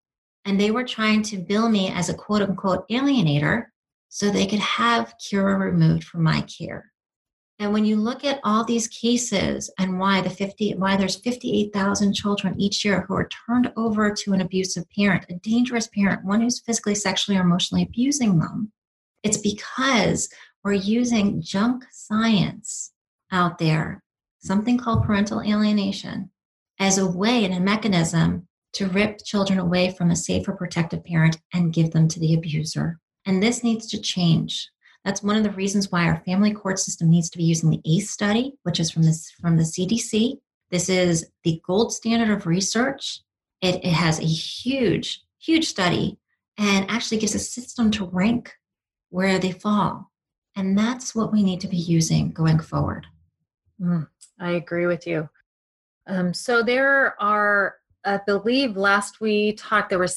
And 0.46 0.60
they 0.60 0.72
were 0.72 0.84
trying 0.84 1.22
to 1.26 1.38
bill 1.38 1.70
me 1.70 1.92
as 1.92 2.10
a 2.10 2.16
quote 2.16 2.42
unquote 2.42 2.90
alienator 2.90 3.66
so 4.14 4.30
they 4.30 4.46
could 4.46 4.60
have 4.60 5.16
Kyra 5.18 5.58
removed 5.58 6.04
from 6.04 6.22
my 6.22 6.42
care. 6.42 6.92
And 7.60 7.72
when 7.72 7.86
you 7.86 7.96
look 7.96 8.26
at 8.26 8.42
all 8.44 8.66
these 8.66 8.90
cases 8.90 9.72
and 9.80 10.00
why 10.00 10.20
the 10.20 10.30
50 10.30 10.74
why 10.74 10.98
there's 10.98 11.22
58,000 11.22 12.14
children 12.14 12.60
each 12.60 12.84
year 12.84 13.06
who 13.08 13.14
are 13.14 13.30
turned 13.48 13.72
over 13.78 14.12
to 14.12 14.34
an 14.34 14.42
abusive 14.42 14.84
parent, 14.98 15.26
a 15.30 15.36
dangerous 15.36 15.88
parent, 15.88 16.26
one 16.26 16.42
who's 16.42 16.60
physically, 16.60 16.94
sexually, 16.94 17.38
or 17.38 17.42
emotionally 17.42 17.84
abusing 17.84 18.38
them, 18.40 18.74
it's 19.24 19.38
because 19.38 20.28
we're 20.62 20.74
using 20.74 21.42
junk 21.42 21.86
science 21.92 22.92
out 23.32 23.60
there, 23.60 24.04
something 24.40 24.78
called 24.78 25.06
parental 25.06 25.42
alienation, 25.42 26.30
as 26.80 26.98
a 26.98 27.08
way 27.08 27.46
and 27.46 27.54
a 27.54 27.62
mechanism 27.62 28.46
to 28.74 28.90
rip 28.90 29.24
children 29.24 29.58
away 29.58 29.94
from 29.94 30.12
a 30.12 30.18
safer 30.18 30.52
protective 30.52 31.06
parent 31.06 31.40
and 31.54 31.72
give 31.72 31.92
them 31.92 32.10
to 32.10 32.20
the 32.20 32.34
abuser. 32.34 33.00
And 33.26 33.42
this 33.42 33.64
needs 33.64 33.88
to 33.88 34.02
change. 34.02 34.70
That's 35.06 35.24
one 35.24 35.36
of 35.36 35.44
the 35.44 35.52
reasons 35.52 35.92
why 35.92 36.06
our 36.06 36.22
family 36.26 36.54
court 36.54 36.80
system 36.80 37.10
needs 37.10 37.30
to 37.32 37.38
be 37.38 37.44
using 37.44 37.70
the 37.70 37.82
ACE 37.86 38.10
study, 38.10 38.54
which 38.64 38.80
is 38.80 38.92
from 38.92 39.04
this 39.04 39.32
from 39.32 39.58
the 39.58 39.64
CDC. 39.64 40.40
This 40.70 40.90
is 40.90 41.28
the 41.44 41.62
gold 41.66 41.94
standard 41.94 42.30
of 42.30 42.46
research. 42.46 43.22
It, 43.62 43.84
it 43.84 43.94
has 43.94 44.20
a 44.20 44.26
huge, 44.26 45.24
huge 45.40 45.68
study 45.68 46.18
and 46.58 46.90
actually 46.90 47.18
gives 47.18 47.36
a 47.36 47.40
system 47.40 47.92
to 47.92 48.06
rank 48.06 48.54
where 49.10 49.40
they 49.40 49.52
fall. 49.52 50.12
And 50.56 50.78
that's 50.78 51.16
what 51.16 51.32
we 51.32 51.44
need 51.44 51.62
to 51.62 51.68
be 51.68 51.78
using 51.78 52.32
going 52.32 52.60
forward. 52.60 53.08
Mm, 53.82 54.08
I 54.40 54.52
agree 54.52 54.86
with 54.86 55.08
you. 55.08 55.30
Um, 56.08 56.34
so 56.34 56.62
there 56.62 57.22
are, 57.22 57.76
I 58.06 58.20
believe 58.26 58.78
last 58.78 59.22
we 59.22 59.54
talked, 59.54 59.90
there 59.90 60.00
were 60.00 60.08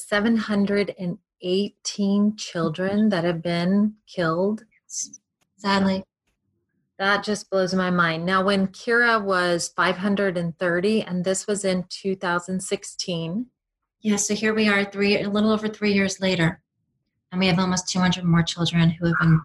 718 1.41 2.37
children 2.37 3.09
that 3.09 3.23
have 3.23 3.41
been 3.41 3.95
killed 4.07 4.63
sadly. 5.65 6.03
That 6.97 7.23
just 7.23 7.49
blows 7.49 7.73
my 7.73 7.89
mind. 7.89 8.25
Now, 8.25 8.43
when 8.43 8.67
Kyra 8.67 9.21
was 9.21 9.67
530, 9.75 11.01
and 11.01 11.25
this 11.25 11.45
was 11.45 11.65
in 11.65 11.85
2016. 11.89 13.47
Yeah, 14.01 14.15
so 14.15 14.33
here 14.33 14.53
we 14.53 14.69
are, 14.69 14.85
three 14.85 15.21
a 15.21 15.29
little 15.29 15.51
over 15.51 15.67
three 15.67 15.91
years 15.91 16.21
later, 16.21 16.61
and 17.31 17.39
we 17.39 17.47
have 17.47 17.59
almost 17.59 17.89
200 17.89 18.23
more 18.23 18.43
children 18.43 18.91
who 18.91 19.07
have 19.07 19.15
been. 19.19 19.41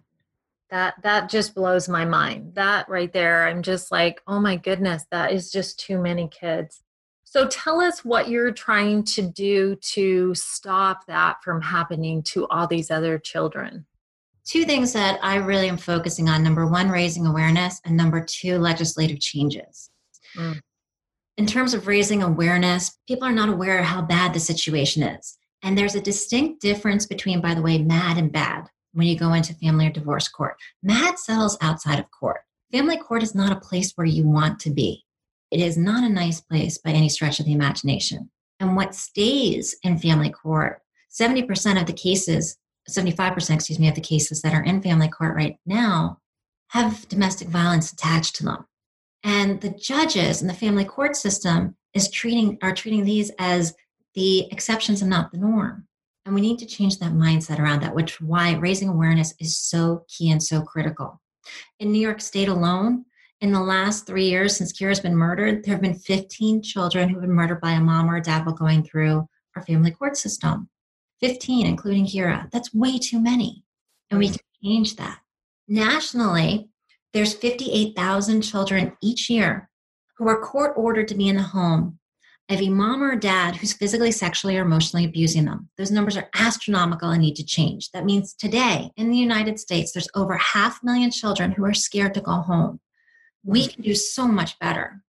That 0.69 0.93
that 1.03 1.29
just 1.29 1.53
blows 1.53 1.89
my 1.89 2.05
mind. 2.05 2.55
That 2.55 2.87
right 2.87 3.11
there, 3.11 3.47
I'm 3.47 3.61
just 3.61 3.91
like, 3.91 4.21
oh 4.27 4.39
my 4.39 4.55
goodness, 4.55 5.05
that 5.11 5.33
is 5.33 5.51
just 5.51 5.77
too 5.79 5.97
many 5.97 6.29
kids. 6.29 6.83
So 7.31 7.47
tell 7.47 7.79
us 7.79 8.03
what 8.03 8.27
you're 8.27 8.51
trying 8.51 9.03
to 9.05 9.21
do 9.21 9.75
to 9.77 10.35
stop 10.35 11.05
that 11.07 11.37
from 11.43 11.61
happening 11.61 12.23
to 12.23 12.45
all 12.47 12.67
these 12.67 12.91
other 12.91 13.17
children 13.17 13.85
two 14.45 14.65
things 14.65 14.93
that 14.93 15.19
I 15.21 15.35
really 15.35 15.69
am 15.69 15.77
focusing 15.77 16.29
on 16.29 16.43
number 16.43 16.67
one, 16.67 16.89
raising 16.89 17.25
awareness, 17.25 17.79
and 17.85 17.95
number 17.95 18.23
two, 18.23 18.57
legislative 18.57 19.19
changes. 19.19 19.89
Mm. 20.35 20.59
In 21.37 21.45
terms 21.45 21.73
of 21.73 21.87
raising 21.87 22.21
awareness, 22.21 22.97
people 23.07 23.27
are 23.27 23.33
not 23.33 23.49
aware 23.49 23.79
of 23.79 23.85
how 23.85 24.01
bad 24.01 24.33
the 24.33 24.39
situation 24.39 25.03
is. 25.03 25.37
And 25.63 25.77
there's 25.77 25.95
a 25.95 26.01
distinct 26.01 26.61
difference 26.61 27.05
between, 27.05 27.39
by 27.39 27.53
the 27.53 27.61
way, 27.61 27.77
mad 27.77 28.17
and 28.17 28.31
bad 28.31 28.67
when 28.93 29.07
you 29.07 29.17
go 29.17 29.33
into 29.33 29.53
family 29.55 29.87
or 29.87 29.91
divorce 29.91 30.27
court. 30.27 30.55
Mad 30.83 31.17
settles 31.17 31.57
outside 31.61 31.99
of 31.99 32.11
court. 32.11 32.41
Family 32.71 32.97
court 32.97 33.23
is 33.23 33.35
not 33.35 33.51
a 33.51 33.59
place 33.59 33.93
where 33.95 34.07
you 34.07 34.27
want 34.27 34.59
to 34.61 34.69
be. 34.69 35.05
It 35.51 35.59
is 35.59 35.77
not 35.77 36.03
a 36.03 36.09
nice 36.09 36.41
place 36.41 36.77
by 36.77 36.91
any 36.91 37.09
stretch 37.09 37.39
of 37.39 37.45
the 37.45 37.53
imagination. 37.53 38.29
And 38.59 38.75
what 38.75 38.95
stays 38.95 39.75
in 39.83 39.97
family 39.97 40.29
court, 40.29 40.81
70% 41.11 41.79
of 41.79 41.87
the 41.87 41.93
cases 41.93 42.57
75%, 42.89 43.55
excuse 43.55 43.79
me, 43.79 43.87
of 43.87 43.95
the 43.95 44.01
cases 44.01 44.41
that 44.41 44.53
are 44.53 44.63
in 44.63 44.81
family 44.81 45.07
court 45.07 45.35
right 45.35 45.57
now 45.65 46.17
have 46.69 47.07
domestic 47.07 47.47
violence 47.47 47.91
attached 47.91 48.35
to 48.37 48.43
them. 48.43 48.65
And 49.23 49.61
the 49.61 49.69
judges 49.69 50.41
in 50.41 50.47
the 50.47 50.53
family 50.53 50.85
court 50.85 51.15
system 51.15 51.75
is 51.93 52.09
treating 52.09 52.57
are 52.61 52.73
treating 52.73 53.03
these 53.03 53.31
as 53.37 53.75
the 54.15 54.47
exceptions 54.51 55.01
and 55.01 55.09
not 55.09 55.31
the 55.31 55.37
norm. 55.37 55.87
And 56.25 56.33
we 56.33 56.41
need 56.41 56.59
to 56.59 56.65
change 56.65 56.99
that 56.99 57.13
mindset 57.13 57.59
around 57.59 57.81
that, 57.81 57.95
which 57.95 58.21
why 58.21 58.53
raising 58.53 58.89
awareness 58.89 59.33
is 59.39 59.57
so 59.57 60.05
key 60.07 60.31
and 60.31 60.41
so 60.41 60.61
critical. 60.61 61.21
In 61.79 61.91
New 61.91 61.99
York 61.99 62.21
State 62.21 62.47
alone, 62.47 63.05
in 63.41 63.51
the 63.51 63.59
last 63.59 64.05
three 64.05 64.25
years 64.25 64.55
since 64.55 64.71
Kyra's 64.71 64.99
been 64.99 65.15
murdered, 65.15 65.63
there 65.63 65.73
have 65.73 65.81
been 65.81 65.95
15 65.95 66.61
children 66.61 67.09
who've 67.09 67.21
been 67.21 67.31
murdered 67.31 67.59
by 67.59 67.71
a 67.71 67.81
mom 67.81 68.09
or 68.09 68.17
a 68.17 68.21
dad 68.21 68.45
while 68.45 68.55
going 68.55 68.83
through 68.83 69.27
our 69.55 69.63
family 69.63 69.91
court 69.91 70.15
system. 70.15 70.69
15, 71.21 71.65
including 71.65 72.05
Kyra. 72.05 72.49
That's 72.51 72.73
way 72.73 72.97
too 72.97 73.19
many. 73.19 73.63
And 74.09 74.19
we 74.19 74.29
can 74.29 74.39
change 74.63 74.95
that. 74.95 75.19
Nationally, 75.67 76.69
there's 77.13 77.33
58,000 77.33 78.41
children 78.41 78.93
each 79.01 79.29
year 79.29 79.69
who 80.17 80.27
are 80.27 80.39
court 80.39 80.73
ordered 80.75 81.07
to 81.09 81.15
be 81.15 81.27
in 81.27 81.35
the 81.35 81.43
home 81.43 81.99
of 82.49 82.61
a 82.61 82.69
mom 82.69 83.01
or 83.01 83.11
a 83.11 83.19
dad 83.19 83.55
who's 83.55 83.73
physically, 83.73 84.11
sexually, 84.11 84.57
or 84.57 84.61
emotionally 84.61 85.05
abusing 85.05 85.45
them. 85.45 85.69
Those 85.77 85.91
numbers 85.91 86.17
are 86.17 86.29
astronomical 86.35 87.09
and 87.09 87.21
need 87.21 87.35
to 87.37 87.45
change. 87.45 87.91
That 87.91 88.05
means 88.05 88.33
today 88.33 88.91
in 88.97 89.09
the 89.09 89.17
United 89.17 89.59
States, 89.59 89.93
there's 89.93 90.09
over 90.15 90.35
half 90.35 90.81
a 90.81 90.85
million 90.85 91.11
children 91.11 91.51
who 91.51 91.63
are 91.65 91.73
scared 91.73 92.13
to 92.15 92.21
go 92.21 92.33
home. 92.33 92.79
We 93.43 93.67
can 93.67 93.81
do 93.81 93.95
so 93.95 94.27
much 94.27 94.57
better. 94.59 95.03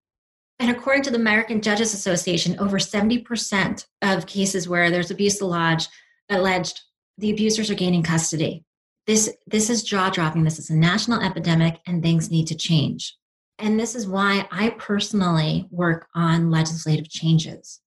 And 0.59 0.71
according 0.71 1.03
to 1.03 1.11
the 1.11 1.17
American 1.17 1.61
Judges 1.61 1.93
Association, 1.93 2.59
over 2.59 2.77
70% 2.77 3.85
of 4.01 4.25
cases 4.25 4.69
where 4.69 4.89
there's 4.89 5.11
abuse 5.11 5.41
lodged 5.41 5.89
alleged 6.29 6.81
the 7.17 7.31
abusers 7.31 7.69
are 7.69 7.75
gaining 7.75 8.03
custody. 8.03 8.63
This, 9.05 9.29
this 9.45 9.69
is 9.69 9.83
jaw 9.83 10.09
dropping. 10.09 10.43
This 10.43 10.59
is 10.59 10.69
a 10.69 10.75
national 10.75 11.21
epidemic, 11.21 11.79
and 11.85 12.01
things 12.01 12.31
need 12.31 12.47
to 12.47 12.55
change. 12.55 13.15
And 13.59 13.79
this 13.79 13.95
is 13.95 14.07
why 14.07 14.47
I 14.51 14.71
personally 14.71 15.67
work 15.69 16.07
on 16.15 16.49
legislative 16.49 17.09
changes. 17.09 17.81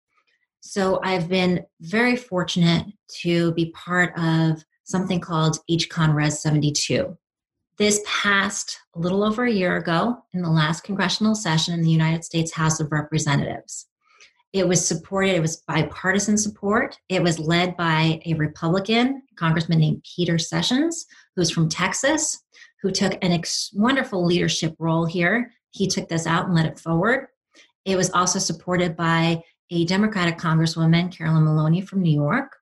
So 0.62 1.00
I've 1.04 1.30
been 1.30 1.66
very 1.82 2.16
fortunate 2.16 2.88
to 3.22 3.54
be 3.54 3.72
part 3.72 4.18
of 4.18 4.64
something 4.84 5.20
called 5.20 5.58
HCON 5.70 6.14
Res 6.14 6.42
72. 6.42 7.18
This 7.78 8.02
passed 8.06 8.80
a 8.96 9.00
little 9.00 9.24
over 9.24 9.46
a 9.46 9.52
year 9.52 9.78
ago 9.78 10.24
in 10.34 10.42
the 10.42 10.50
last 10.50 10.84
congressional 10.84 11.34
session 11.34 11.74
in 11.74 11.82
the 11.82 11.90
United 11.90 12.24
States 12.24 12.54
House 12.54 12.80
of 12.80 12.92
Representatives. 12.92 13.88
It 14.54 14.68
was 14.68 14.88
supported, 14.88 15.36
it 15.36 15.42
was 15.42 15.64
bipartisan 15.68 16.38
support. 16.38 17.00
It 17.10 17.24
was 17.24 17.40
led 17.40 17.76
by 17.76 18.22
a 18.26 18.36
Republican 18.36 19.24
congressman 19.36 19.80
named 19.80 20.06
Peter 20.16 20.38
Sessions, 20.38 21.08
who's 21.36 21.50
from 21.50 21.68
Texas, 21.68 22.44
who 22.84 22.92
took 22.92 23.14
an 23.24 23.32
ex- 23.32 23.72
wonderful 23.74 24.24
leadership 24.24 24.76
role 24.78 25.06
here. 25.06 25.52
He 25.72 25.88
took 25.88 26.08
this 26.08 26.28
out 26.28 26.46
and 26.46 26.54
led 26.54 26.68
it 26.68 26.80
forward. 26.80 27.30
It 27.86 27.96
was 27.96 28.12
also 28.12 28.38
supported 28.38 28.96
by 28.96 29.42
a 29.72 29.86
Democratic 29.86 30.38
Congresswoman, 30.38 31.12
Carolyn 31.12 31.46
Maloney 31.46 31.82
from 31.82 32.04
New 32.04 32.14
York. 32.14 32.56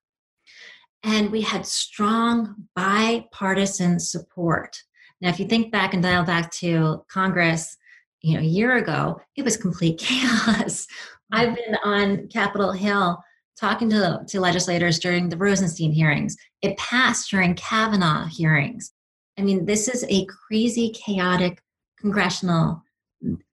And 1.04 1.30
we 1.30 1.42
had 1.42 1.66
strong 1.66 2.68
bipartisan 2.74 4.00
support. 4.00 4.82
Now, 5.22 5.30
if 5.30 5.40
you 5.40 5.48
think 5.48 5.72
back 5.72 5.94
and 5.94 6.02
dial 6.02 6.24
back 6.24 6.52
to 6.54 7.04
Congress, 7.10 7.78
you 8.22 8.34
know, 8.36 8.42
a 8.42 8.44
year 8.44 8.76
ago, 8.78 9.20
it 9.36 9.44
was 9.44 9.58
complete 9.58 9.98
chaos. 10.00 10.88
I've 11.32 11.56
been 11.56 11.78
on 11.84 12.28
Capitol 12.28 12.72
Hill 12.72 13.22
talking 13.60 13.90
to, 13.92 14.22
to 14.28 14.40
legislators 14.40 15.00
during 15.00 15.30
the 15.30 15.38
Rosenstein 15.38 15.92
hearings. 15.92 16.36
It 16.62 16.78
passed 16.78 17.30
during 17.30 17.54
Kavanaugh 17.56 18.26
hearings. 18.26 18.92
I 19.38 19.44
mean, 19.44 19.66
this 19.66 19.88
is 19.88 20.04
a 20.10 20.26
crazy, 20.26 20.90
chaotic 20.92 21.62
congressional, 22.00 22.84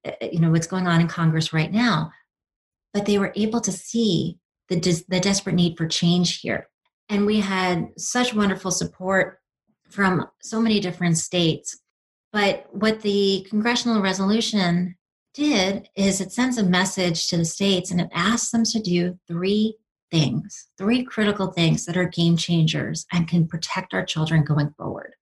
eh, 0.04 0.28
you 0.32 0.40
know, 0.40 0.50
what's 0.50 0.66
going 0.66 0.86
on 0.86 1.00
in 1.00 1.08
Congress 1.08 1.52
right 1.52 1.70
now. 1.70 2.10
but 2.94 3.06
they 3.06 3.18
were 3.18 3.32
able 3.36 3.60
to 3.60 3.70
see 3.72 4.38
the, 4.68 4.80
des- 4.80 5.04
the 5.08 5.20
desperate 5.20 5.54
need 5.54 5.76
for 5.76 5.86
change 5.86 6.40
here. 6.40 6.68
And 7.08 7.26
we 7.26 7.40
had 7.40 7.88
such 7.98 8.34
wonderful 8.34 8.70
support 8.70 9.37
from 9.88 10.26
so 10.40 10.60
many 10.60 10.80
different 10.80 11.18
states. 11.18 11.78
But 12.32 12.66
what 12.70 13.00
the 13.00 13.46
congressional 13.48 14.02
resolution 14.02 14.96
did 15.34 15.88
is 15.96 16.20
it 16.20 16.32
sends 16.32 16.58
a 16.58 16.62
message 16.62 17.28
to 17.28 17.36
the 17.36 17.44
states 17.44 17.90
and 17.90 18.00
it 18.00 18.10
asks 18.12 18.50
them 18.50 18.64
to 18.64 18.80
do 18.80 19.18
three 19.26 19.76
things, 20.10 20.68
three 20.78 21.04
critical 21.04 21.48
things 21.48 21.84
that 21.86 21.96
are 21.96 22.08
game 22.08 22.36
changers 22.36 23.06
and 23.12 23.28
can 23.28 23.46
protect 23.46 23.94
our 23.94 24.04
children 24.04 24.44
going 24.44 24.70
forward. 24.76 25.14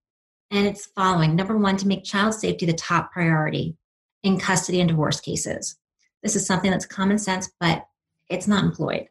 And 0.50 0.66
it's 0.66 0.86
following 0.86 1.34
number 1.34 1.56
one, 1.56 1.76
to 1.78 1.88
make 1.88 2.04
child 2.04 2.34
safety 2.34 2.66
the 2.66 2.72
top 2.72 3.12
priority 3.12 3.76
in 4.22 4.38
custody 4.38 4.80
and 4.80 4.88
divorce 4.88 5.20
cases. 5.20 5.76
This 6.22 6.36
is 6.36 6.46
something 6.46 6.70
that's 6.70 6.86
common 6.86 7.18
sense, 7.18 7.50
but 7.60 7.86
it's 8.28 8.48
not 8.48 8.64
employed. 8.64 9.08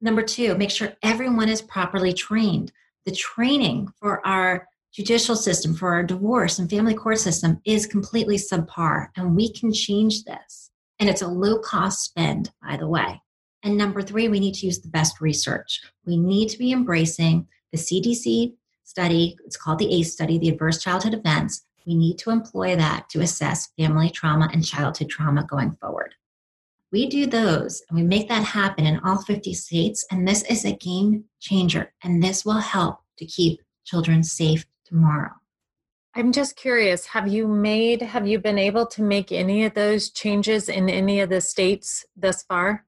Number 0.00 0.22
two, 0.22 0.54
make 0.56 0.70
sure 0.70 0.94
everyone 1.02 1.48
is 1.48 1.62
properly 1.62 2.12
trained. 2.12 2.72
The 3.04 3.12
training 3.12 3.88
for 4.00 4.26
our 4.26 4.66
judicial 4.92 5.36
system, 5.36 5.74
for 5.74 5.92
our 5.92 6.02
divorce 6.02 6.58
and 6.58 6.68
family 6.68 6.94
court 6.94 7.18
system 7.18 7.60
is 7.64 7.86
completely 7.86 8.36
subpar, 8.36 9.08
and 9.16 9.36
we 9.36 9.52
can 9.52 9.72
change 9.72 10.24
this. 10.24 10.70
And 10.98 11.08
it's 11.08 11.22
a 11.22 11.28
low 11.28 11.58
cost 11.58 12.04
spend, 12.04 12.50
by 12.62 12.76
the 12.76 12.88
way. 12.88 13.20
And 13.62 13.76
number 13.76 14.02
three, 14.02 14.28
we 14.28 14.40
need 14.40 14.54
to 14.54 14.66
use 14.66 14.80
the 14.80 14.88
best 14.88 15.20
research. 15.20 15.80
We 16.06 16.16
need 16.16 16.48
to 16.48 16.58
be 16.58 16.72
embracing 16.72 17.46
the 17.72 17.78
CDC 17.78 18.54
study. 18.84 19.36
It's 19.44 19.56
called 19.56 19.78
the 19.78 19.92
ACE 19.92 20.12
study, 20.12 20.38
the 20.38 20.48
Adverse 20.48 20.82
Childhood 20.82 21.14
Events. 21.14 21.62
We 21.86 21.94
need 21.94 22.18
to 22.18 22.30
employ 22.30 22.76
that 22.76 23.08
to 23.10 23.20
assess 23.20 23.68
family 23.78 24.10
trauma 24.10 24.50
and 24.52 24.64
childhood 24.64 25.08
trauma 25.08 25.44
going 25.44 25.72
forward. 25.80 26.14
We 26.92 27.06
do 27.06 27.26
those 27.26 27.82
and 27.88 27.98
we 27.98 28.04
make 28.04 28.28
that 28.28 28.42
happen 28.42 28.84
in 28.84 28.98
all 29.00 29.22
50 29.22 29.54
states. 29.54 30.04
And 30.10 30.26
this 30.26 30.42
is 30.44 30.64
a 30.64 30.76
game 30.76 31.24
changer. 31.40 31.92
And 32.02 32.22
this 32.22 32.44
will 32.44 32.58
help 32.58 32.98
to 33.18 33.26
keep 33.26 33.62
children 33.84 34.22
safe 34.22 34.64
tomorrow. 34.90 35.30
I'm 36.14 36.32
just 36.32 36.56
curious 36.56 37.06
have 37.06 37.28
you 37.28 37.46
made, 37.46 38.02
have 38.02 38.26
you 38.26 38.38
been 38.40 38.58
able 38.58 38.86
to 38.88 39.02
make 39.02 39.30
any 39.30 39.64
of 39.64 39.74
those 39.74 40.10
changes 40.10 40.68
in 40.68 40.88
any 40.88 41.20
of 41.20 41.30
the 41.30 41.40
states 41.40 42.04
thus 42.16 42.42
far? 42.42 42.84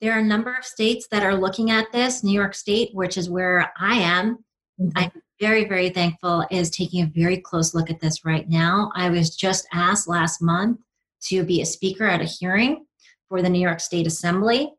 There 0.00 0.14
are 0.14 0.20
a 0.20 0.24
number 0.24 0.54
of 0.54 0.64
states 0.64 1.08
that 1.10 1.22
are 1.22 1.34
looking 1.34 1.70
at 1.70 1.92
this. 1.92 2.24
New 2.24 2.32
York 2.32 2.54
State, 2.54 2.90
which 2.94 3.18
is 3.18 3.28
where 3.28 3.72
I 3.78 3.96
am, 3.96 4.38
mm-hmm. 4.80 4.90
I'm 4.96 5.10
very, 5.40 5.68
very 5.68 5.90
thankful, 5.90 6.46
is 6.50 6.70
taking 6.70 7.02
a 7.02 7.12
very 7.14 7.36
close 7.36 7.74
look 7.74 7.90
at 7.90 8.00
this 8.00 8.24
right 8.24 8.48
now. 8.48 8.92
I 8.94 9.10
was 9.10 9.36
just 9.36 9.66
asked 9.72 10.08
last 10.08 10.40
month 10.40 10.80
to 11.24 11.44
be 11.44 11.60
a 11.60 11.66
speaker 11.66 12.06
at 12.06 12.20
a 12.20 12.24
hearing 12.24 12.86
for 13.28 13.42
the 13.42 13.48
New 13.48 13.60
York 13.60 13.80
State 13.80 14.06
Assembly. 14.06 14.72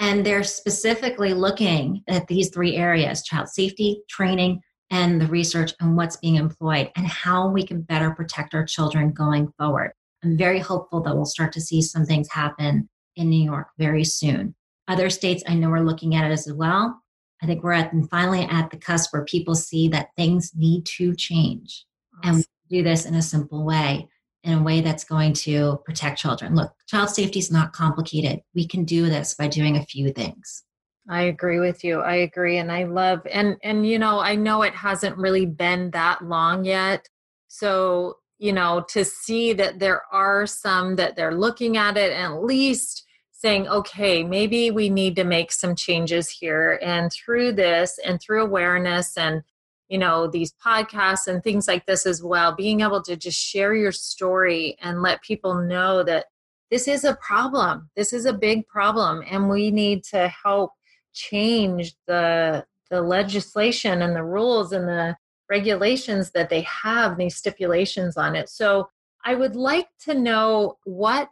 And 0.00 0.24
they're 0.24 0.44
specifically 0.44 1.34
looking 1.34 2.02
at 2.08 2.26
these 2.26 2.50
three 2.50 2.76
areas 2.76 3.22
child 3.22 3.48
safety, 3.48 4.02
training, 4.08 4.60
and 4.90 5.20
the 5.20 5.26
research 5.26 5.72
and 5.80 5.96
what's 5.96 6.16
being 6.16 6.36
employed 6.36 6.90
and 6.96 7.06
how 7.06 7.48
we 7.48 7.66
can 7.66 7.82
better 7.82 8.10
protect 8.10 8.54
our 8.54 8.64
children 8.64 9.12
going 9.12 9.52
forward. 9.58 9.92
I'm 10.24 10.36
very 10.36 10.58
hopeful 10.58 11.00
that 11.02 11.14
we'll 11.14 11.26
start 11.26 11.52
to 11.52 11.60
see 11.60 11.82
some 11.82 12.04
things 12.04 12.30
happen 12.30 12.88
in 13.16 13.30
New 13.30 13.42
York 13.42 13.68
very 13.78 14.04
soon. 14.04 14.54
Other 14.88 15.10
states 15.10 15.42
I 15.46 15.54
know 15.54 15.70
are 15.70 15.84
looking 15.84 16.14
at 16.14 16.28
it 16.28 16.32
as 16.32 16.50
well. 16.52 17.00
I 17.42 17.46
think 17.46 17.62
we're 17.62 17.72
at 17.72 17.92
and 17.92 18.08
finally 18.08 18.44
at 18.44 18.70
the 18.70 18.78
cusp 18.78 19.12
where 19.12 19.24
people 19.24 19.54
see 19.54 19.88
that 19.88 20.10
things 20.16 20.52
need 20.56 20.86
to 20.96 21.14
change. 21.14 21.84
Awesome. 22.18 22.36
And 22.36 22.46
we 22.70 22.78
do 22.78 22.82
this 22.82 23.04
in 23.04 23.14
a 23.14 23.22
simple 23.22 23.64
way, 23.64 24.08
in 24.42 24.54
a 24.54 24.62
way 24.62 24.80
that's 24.80 25.04
going 25.04 25.34
to 25.34 25.80
protect 25.84 26.18
children. 26.18 26.56
Look, 26.56 26.72
child 26.88 27.10
safety 27.10 27.38
is 27.38 27.52
not 27.52 27.72
complicated. 27.72 28.40
We 28.54 28.66
can 28.66 28.84
do 28.84 29.08
this 29.08 29.34
by 29.34 29.46
doing 29.46 29.76
a 29.76 29.84
few 29.84 30.10
things. 30.10 30.64
I 31.08 31.22
agree 31.22 31.58
with 31.58 31.84
you. 31.84 32.00
I 32.00 32.16
agree 32.16 32.58
and 32.58 32.70
I 32.70 32.84
love 32.84 33.26
and 33.30 33.56
and 33.62 33.86
you 33.86 33.98
know, 33.98 34.20
I 34.20 34.34
know 34.34 34.62
it 34.62 34.74
hasn't 34.74 35.16
really 35.16 35.46
been 35.46 35.90
that 35.92 36.22
long 36.22 36.64
yet. 36.64 37.08
So, 37.48 38.18
you 38.38 38.52
know, 38.52 38.84
to 38.90 39.04
see 39.04 39.54
that 39.54 39.78
there 39.78 40.02
are 40.12 40.46
some 40.46 40.96
that 40.96 41.16
they're 41.16 41.34
looking 41.34 41.76
at 41.78 41.96
it 41.96 42.12
and 42.12 42.34
at 42.34 42.42
least 42.44 43.04
saying, 43.38 43.68
okay, 43.68 44.24
maybe 44.24 44.70
we 44.70 44.90
need 44.90 45.16
to 45.16 45.24
make 45.24 45.52
some 45.52 45.76
changes 45.76 46.28
here. 46.28 46.78
And 46.82 47.10
through 47.12 47.52
this 47.52 47.98
and 48.04 48.20
through 48.20 48.42
awareness 48.42 49.16
and, 49.16 49.42
you 49.88 49.96
know, 49.96 50.26
these 50.26 50.52
podcasts 50.64 51.28
and 51.28 51.42
things 51.42 51.68
like 51.68 51.86
this 51.86 52.04
as 52.04 52.22
well, 52.22 52.54
being 52.54 52.80
able 52.80 53.00
to 53.02 53.16
just 53.16 53.38
share 53.38 53.74
your 53.74 53.92
story 53.92 54.76
and 54.82 55.02
let 55.02 55.22
people 55.22 55.54
know 55.54 56.02
that 56.02 56.26
this 56.70 56.88
is 56.88 57.04
a 57.04 57.14
problem. 57.16 57.88
This 57.96 58.12
is 58.12 58.26
a 58.26 58.32
big 58.32 58.66
problem. 58.66 59.22
And 59.30 59.48
we 59.48 59.70
need 59.70 60.02
to 60.10 60.28
help 60.28 60.72
change 61.14 61.94
the 62.06 62.64
the 62.90 63.00
legislation 63.00 64.02
and 64.02 64.16
the 64.16 64.24
rules 64.24 64.72
and 64.72 64.88
the 64.88 65.16
regulations 65.50 66.30
that 66.30 66.48
they 66.48 66.62
have 66.62 67.16
these 67.16 67.36
stipulations 67.36 68.16
on 68.16 68.34
it 68.36 68.48
so 68.48 68.88
i 69.24 69.34
would 69.34 69.56
like 69.56 69.88
to 69.98 70.14
know 70.14 70.78
what 70.84 71.30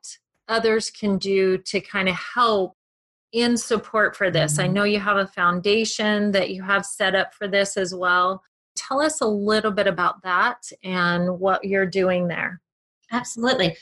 others 0.48 0.90
can 0.90 1.18
do 1.18 1.58
to 1.58 1.80
kind 1.80 2.08
of 2.08 2.14
help 2.14 2.76
in 3.32 3.56
support 3.56 4.16
for 4.16 4.30
this? 4.30 4.58
I 4.58 4.64
mm-hmm. 4.64 4.72
know 4.72 4.84
you 4.84 5.00
have 5.00 5.18
a 5.18 5.26
foundation 5.26 6.32
that 6.32 6.50
you 6.50 6.62
have 6.62 6.86
set 6.86 7.14
up 7.14 7.34
for 7.34 7.46
this 7.46 7.76
as 7.76 7.94
well. 7.94 8.42
Tell 8.76 9.00
us 9.00 9.20
a 9.20 9.26
little 9.26 9.70
bit 9.70 9.86
about 9.86 10.22
that 10.22 10.62
and 10.82 11.38
what 11.38 11.64
you're 11.64 11.86
doing 11.86 12.28
there. 12.28 12.60
Absolutely. 13.12 13.76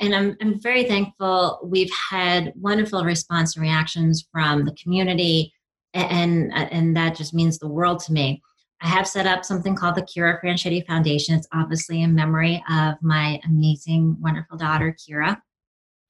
And 0.00 0.14
I'm, 0.14 0.36
I'm 0.40 0.60
very 0.60 0.84
thankful. 0.84 1.60
We've 1.62 1.92
had 2.10 2.52
wonderful 2.56 3.04
response 3.04 3.54
and 3.54 3.62
reactions 3.62 4.26
from 4.32 4.64
the 4.64 4.74
community, 4.74 5.52
and, 5.92 6.52
uh, 6.52 6.68
and 6.70 6.96
that 6.96 7.16
just 7.16 7.34
means 7.34 7.58
the 7.58 7.68
world 7.68 8.00
to 8.04 8.12
me. 8.12 8.42
I 8.80 8.88
have 8.88 9.06
set 9.06 9.26
up 9.26 9.44
something 9.44 9.74
called 9.74 9.94
the 9.94 10.02
Kyra 10.02 10.40
Franchetti 10.42 10.86
Foundation. 10.86 11.34
It's 11.34 11.48
obviously 11.52 12.02
in 12.02 12.14
memory 12.14 12.62
of 12.70 12.94
my 13.02 13.40
amazing, 13.44 14.16
wonderful 14.20 14.58
daughter, 14.58 14.94
Kyra. 14.98 15.40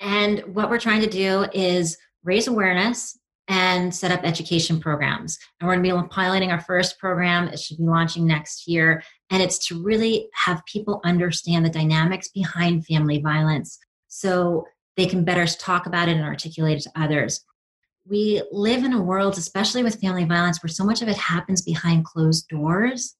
And 0.00 0.40
what 0.54 0.70
we're 0.70 0.80
trying 0.80 1.00
to 1.02 1.10
do 1.10 1.46
is 1.52 1.96
raise 2.24 2.46
awareness 2.46 3.18
and 3.48 3.94
set 3.94 4.10
up 4.10 4.24
education 4.24 4.80
programs. 4.80 5.38
And 5.60 5.68
we're 5.68 5.76
going 5.76 5.84
to 5.84 6.02
be 6.02 6.08
piloting 6.08 6.50
our 6.50 6.60
first 6.60 6.98
program. 6.98 7.48
It 7.48 7.58
should 7.58 7.76
be 7.76 7.84
launching 7.84 8.26
next 8.26 8.66
year. 8.66 9.02
And 9.30 9.42
it's 9.42 9.66
to 9.68 9.82
really 9.82 10.28
have 10.32 10.64
people 10.66 11.00
understand 11.04 11.64
the 11.64 11.70
dynamics 11.70 12.28
behind 12.28 12.86
family 12.86 13.20
violence 13.20 13.78
so 14.08 14.64
they 14.96 15.06
can 15.06 15.24
better 15.24 15.46
talk 15.46 15.86
about 15.86 16.08
it 16.08 16.16
and 16.16 16.24
articulate 16.24 16.78
it 16.78 16.82
to 16.82 16.92
others. 16.96 17.44
We 18.06 18.42
live 18.52 18.84
in 18.84 18.92
a 18.92 19.02
world, 19.02 19.36
especially 19.38 19.82
with 19.82 20.00
family 20.00 20.24
violence, 20.24 20.62
where 20.62 20.70
so 20.70 20.84
much 20.84 21.02
of 21.02 21.08
it 21.08 21.16
happens 21.16 21.62
behind 21.62 22.04
closed 22.04 22.48
doors 22.48 23.16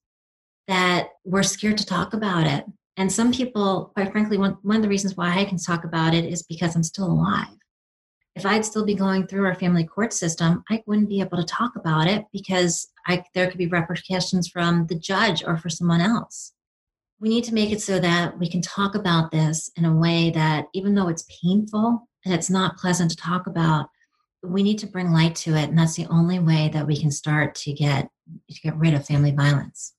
that 0.67 1.09
we're 1.23 1.43
scared 1.43 1.77
to 1.79 1.85
talk 1.85 2.13
about 2.13 2.47
it. 2.47 2.65
And 2.97 3.11
some 3.11 3.31
people, 3.31 3.91
quite 3.93 4.11
frankly, 4.11 4.37
one, 4.37 4.57
one 4.61 4.77
of 4.77 4.81
the 4.81 4.89
reasons 4.89 5.17
why 5.17 5.37
I 5.37 5.45
can 5.45 5.57
talk 5.57 5.83
about 5.83 6.13
it 6.13 6.25
is 6.25 6.43
because 6.43 6.75
I'm 6.75 6.83
still 6.83 7.11
alive. 7.11 7.47
If 8.35 8.45
I'd 8.45 8.65
still 8.65 8.85
be 8.85 8.95
going 8.95 9.27
through 9.27 9.45
our 9.45 9.55
family 9.55 9.85
court 9.85 10.11
system, 10.11 10.63
I 10.69 10.83
wouldn't 10.85 11.07
be 11.07 11.21
able 11.21 11.37
to 11.37 11.45
talk 11.45 11.77
about 11.77 12.07
it 12.07 12.25
because 12.33 12.89
I, 13.07 13.23
there 13.33 13.47
could 13.47 13.57
be 13.57 13.67
repercussions 13.67 14.49
from 14.49 14.87
the 14.87 14.99
judge 14.99 15.41
or 15.45 15.57
for 15.57 15.69
someone 15.69 16.01
else. 16.01 16.51
We 17.21 17.29
need 17.29 17.45
to 17.45 17.53
make 17.53 17.71
it 17.71 17.81
so 17.81 17.97
that 17.97 18.37
we 18.37 18.49
can 18.49 18.61
talk 18.61 18.93
about 18.93 19.31
this 19.31 19.71
in 19.77 19.85
a 19.85 19.95
way 19.95 20.31
that, 20.31 20.65
even 20.73 20.95
though 20.95 21.07
it's 21.07 21.25
painful 21.41 22.09
and 22.25 22.33
it's 22.33 22.49
not 22.49 22.77
pleasant 22.77 23.09
to 23.11 23.17
talk 23.17 23.47
about, 23.47 23.87
we 24.43 24.63
need 24.63 24.79
to 24.79 24.87
bring 24.87 25.11
light 25.13 25.35
to 25.35 25.55
it. 25.55 25.69
And 25.69 25.79
that's 25.79 25.95
the 25.95 26.07
only 26.07 26.39
way 26.39 26.69
that 26.73 26.85
we 26.85 26.99
can 26.99 27.11
start 27.11 27.55
to 27.55 27.71
get, 27.71 28.09
to 28.51 28.61
get 28.61 28.75
rid 28.75 28.93
of 28.93 29.05
family 29.05 29.31
violence. 29.31 29.93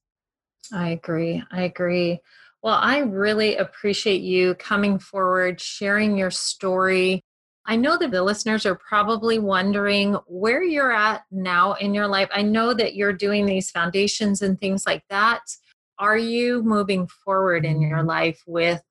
I 0.73 0.91
agree. 0.91 1.43
I 1.51 1.63
agree. 1.63 2.21
Well, 2.63 2.79
I 2.81 2.99
really 2.99 3.57
appreciate 3.57 4.21
you 4.21 4.55
coming 4.57 4.99
forward, 4.99 5.59
sharing 5.61 6.19
your 6.19 6.31
story. 6.31 7.23
I 7.67 7.77
know 7.77 7.99
that 7.99 8.11
the 8.11 8.23
listeners 8.23 8.65
are 8.65 8.77
probably 8.77 9.39
wondering 9.39 10.15
where 10.27 10.63
you're 10.63 10.93
at 10.93 11.25
now 11.31 11.75
in 11.75 11.95
your 11.95 12.07
life. 12.07 12.29
I 12.33 12.43
know 12.43 12.73
that 12.75 12.95
you're 12.95 13.13
doing 13.13 13.45
these 13.45 13.71
foundations 13.71 14.43
and 14.43 14.59
things 14.59 14.87
like 14.87 15.05
that. 15.11 15.43
Are 15.99 16.19
you 16.19 16.63
moving 16.63 17.07
forward 17.07 17.65
in 17.65 17.81
your 17.81 18.03
life 18.03 18.43
with? 18.47 18.83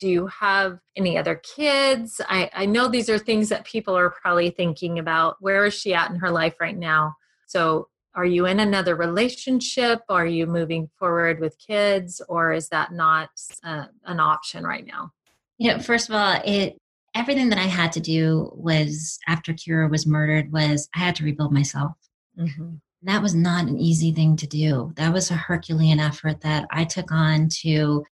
Do 0.00 0.08
you 0.08 0.26
have 0.28 0.78
any 0.96 1.18
other 1.18 1.42
kids? 1.56 2.20
I, 2.28 2.50
I 2.52 2.66
know 2.66 2.86
these 2.86 3.08
are 3.08 3.18
things 3.18 3.48
that 3.48 3.64
people 3.64 3.96
are 3.96 4.10
probably 4.10 4.50
thinking 4.50 4.98
about. 4.98 5.36
Where 5.40 5.64
is 5.64 5.74
she 5.74 5.92
at 5.94 6.10
in 6.10 6.16
her 6.16 6.30
life 6.30 6.54
right 6.60 6.76
now? 6.76 7.14
So, 7.46 7.88
are 8.14 8.24
you 8.24 8.46
in 8.46 8.58
another 8.58 8.96
relationship 8.96 10.00
are 10.08 10.26
you 10.26 10.46
moving 10.46 10.88
forward 10.98 11.38
with 11.38 11.56
kids 11.58 12.20
or 12.28 12.52
is 12.52 12.68
that 12.70 12.92
not 12.92 13.30
uh, 13.62 13.84
an 14.04 14.18
option 14.18 14.64
right 14.64 14.84
now 14.86 15.12
you 15.58 15.70
know 15.70 15.78
first 15.78 16.08
of 16.08 16.14
all 16.14 16.40
it 16.44 16.76
everything 17.14 17.48
that 17.48 17.58
i 17.58 17.62
had 17.62 17.92
to 17.92 18.00
do 18.00 18.50
was 18.54 19.18
after 19.26 19.52
kyra 19.52 19.90
was 19.90 20.06
murdered 20.06 20.52
was 20.52 20.88
i 20.94 20.98
had 20.98 21.14
to 21.16 21.24
rebuild 21.24 21.52
myself 21.52 21.92
mm-hmm. 22.38 22.74
that 23.02 23.22
was 23.22 23.34
not 23.34 23.66
an 23.66 23.78
easy 23.78 24.12
thing 24.12 24.36
to 24.36 24.46
do 24.46 24.92
that 24.96 25.12
was 25.12 25.30
a 25.30 25.34
herculean 25.34 26.00
effort 26.00 26.40
that 26.40 26.66
i 26.70 26.84
took 26.84 27.10
on 27.12 27.48
to 27.48 28.04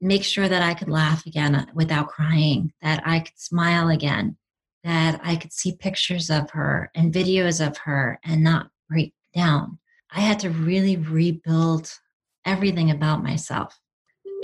make 0.00 0.24
sure 0.24 0.48
that 0.48 0.62
i 0.62 0.74
could 0.74 0.88
laugh 0.88 1.26
again 1.26 1.66
without 1.74 2.08
crying 2.08 2.72
that 2.82 3.02
i 3.06 3.20
could 3.20 3.38
smile 3.38 3.88
again 3.88 4.36
that 4.84 5.20
I 5.22 5.36
could 5.36 5.52
see 5.52 5.76
pictures 5.76 6.30
of 6.30 6.50
her 6.50 6.90
and 6.94 7.12
videos 7.12 7.64
of 7.64 7.76
her 7.78 8.18
and 8.24 8.42
not 8.42 8.70
break 8.88 9.14
down. 9.34 9.78
I 10.10 10.20
had 10.20 10.40
to 10.40 10.50
really 10.50 10.96
rebuild 10.96 11.92
everything 12.44 12.90
about 12.90 13.22
myself. 13.22 13.78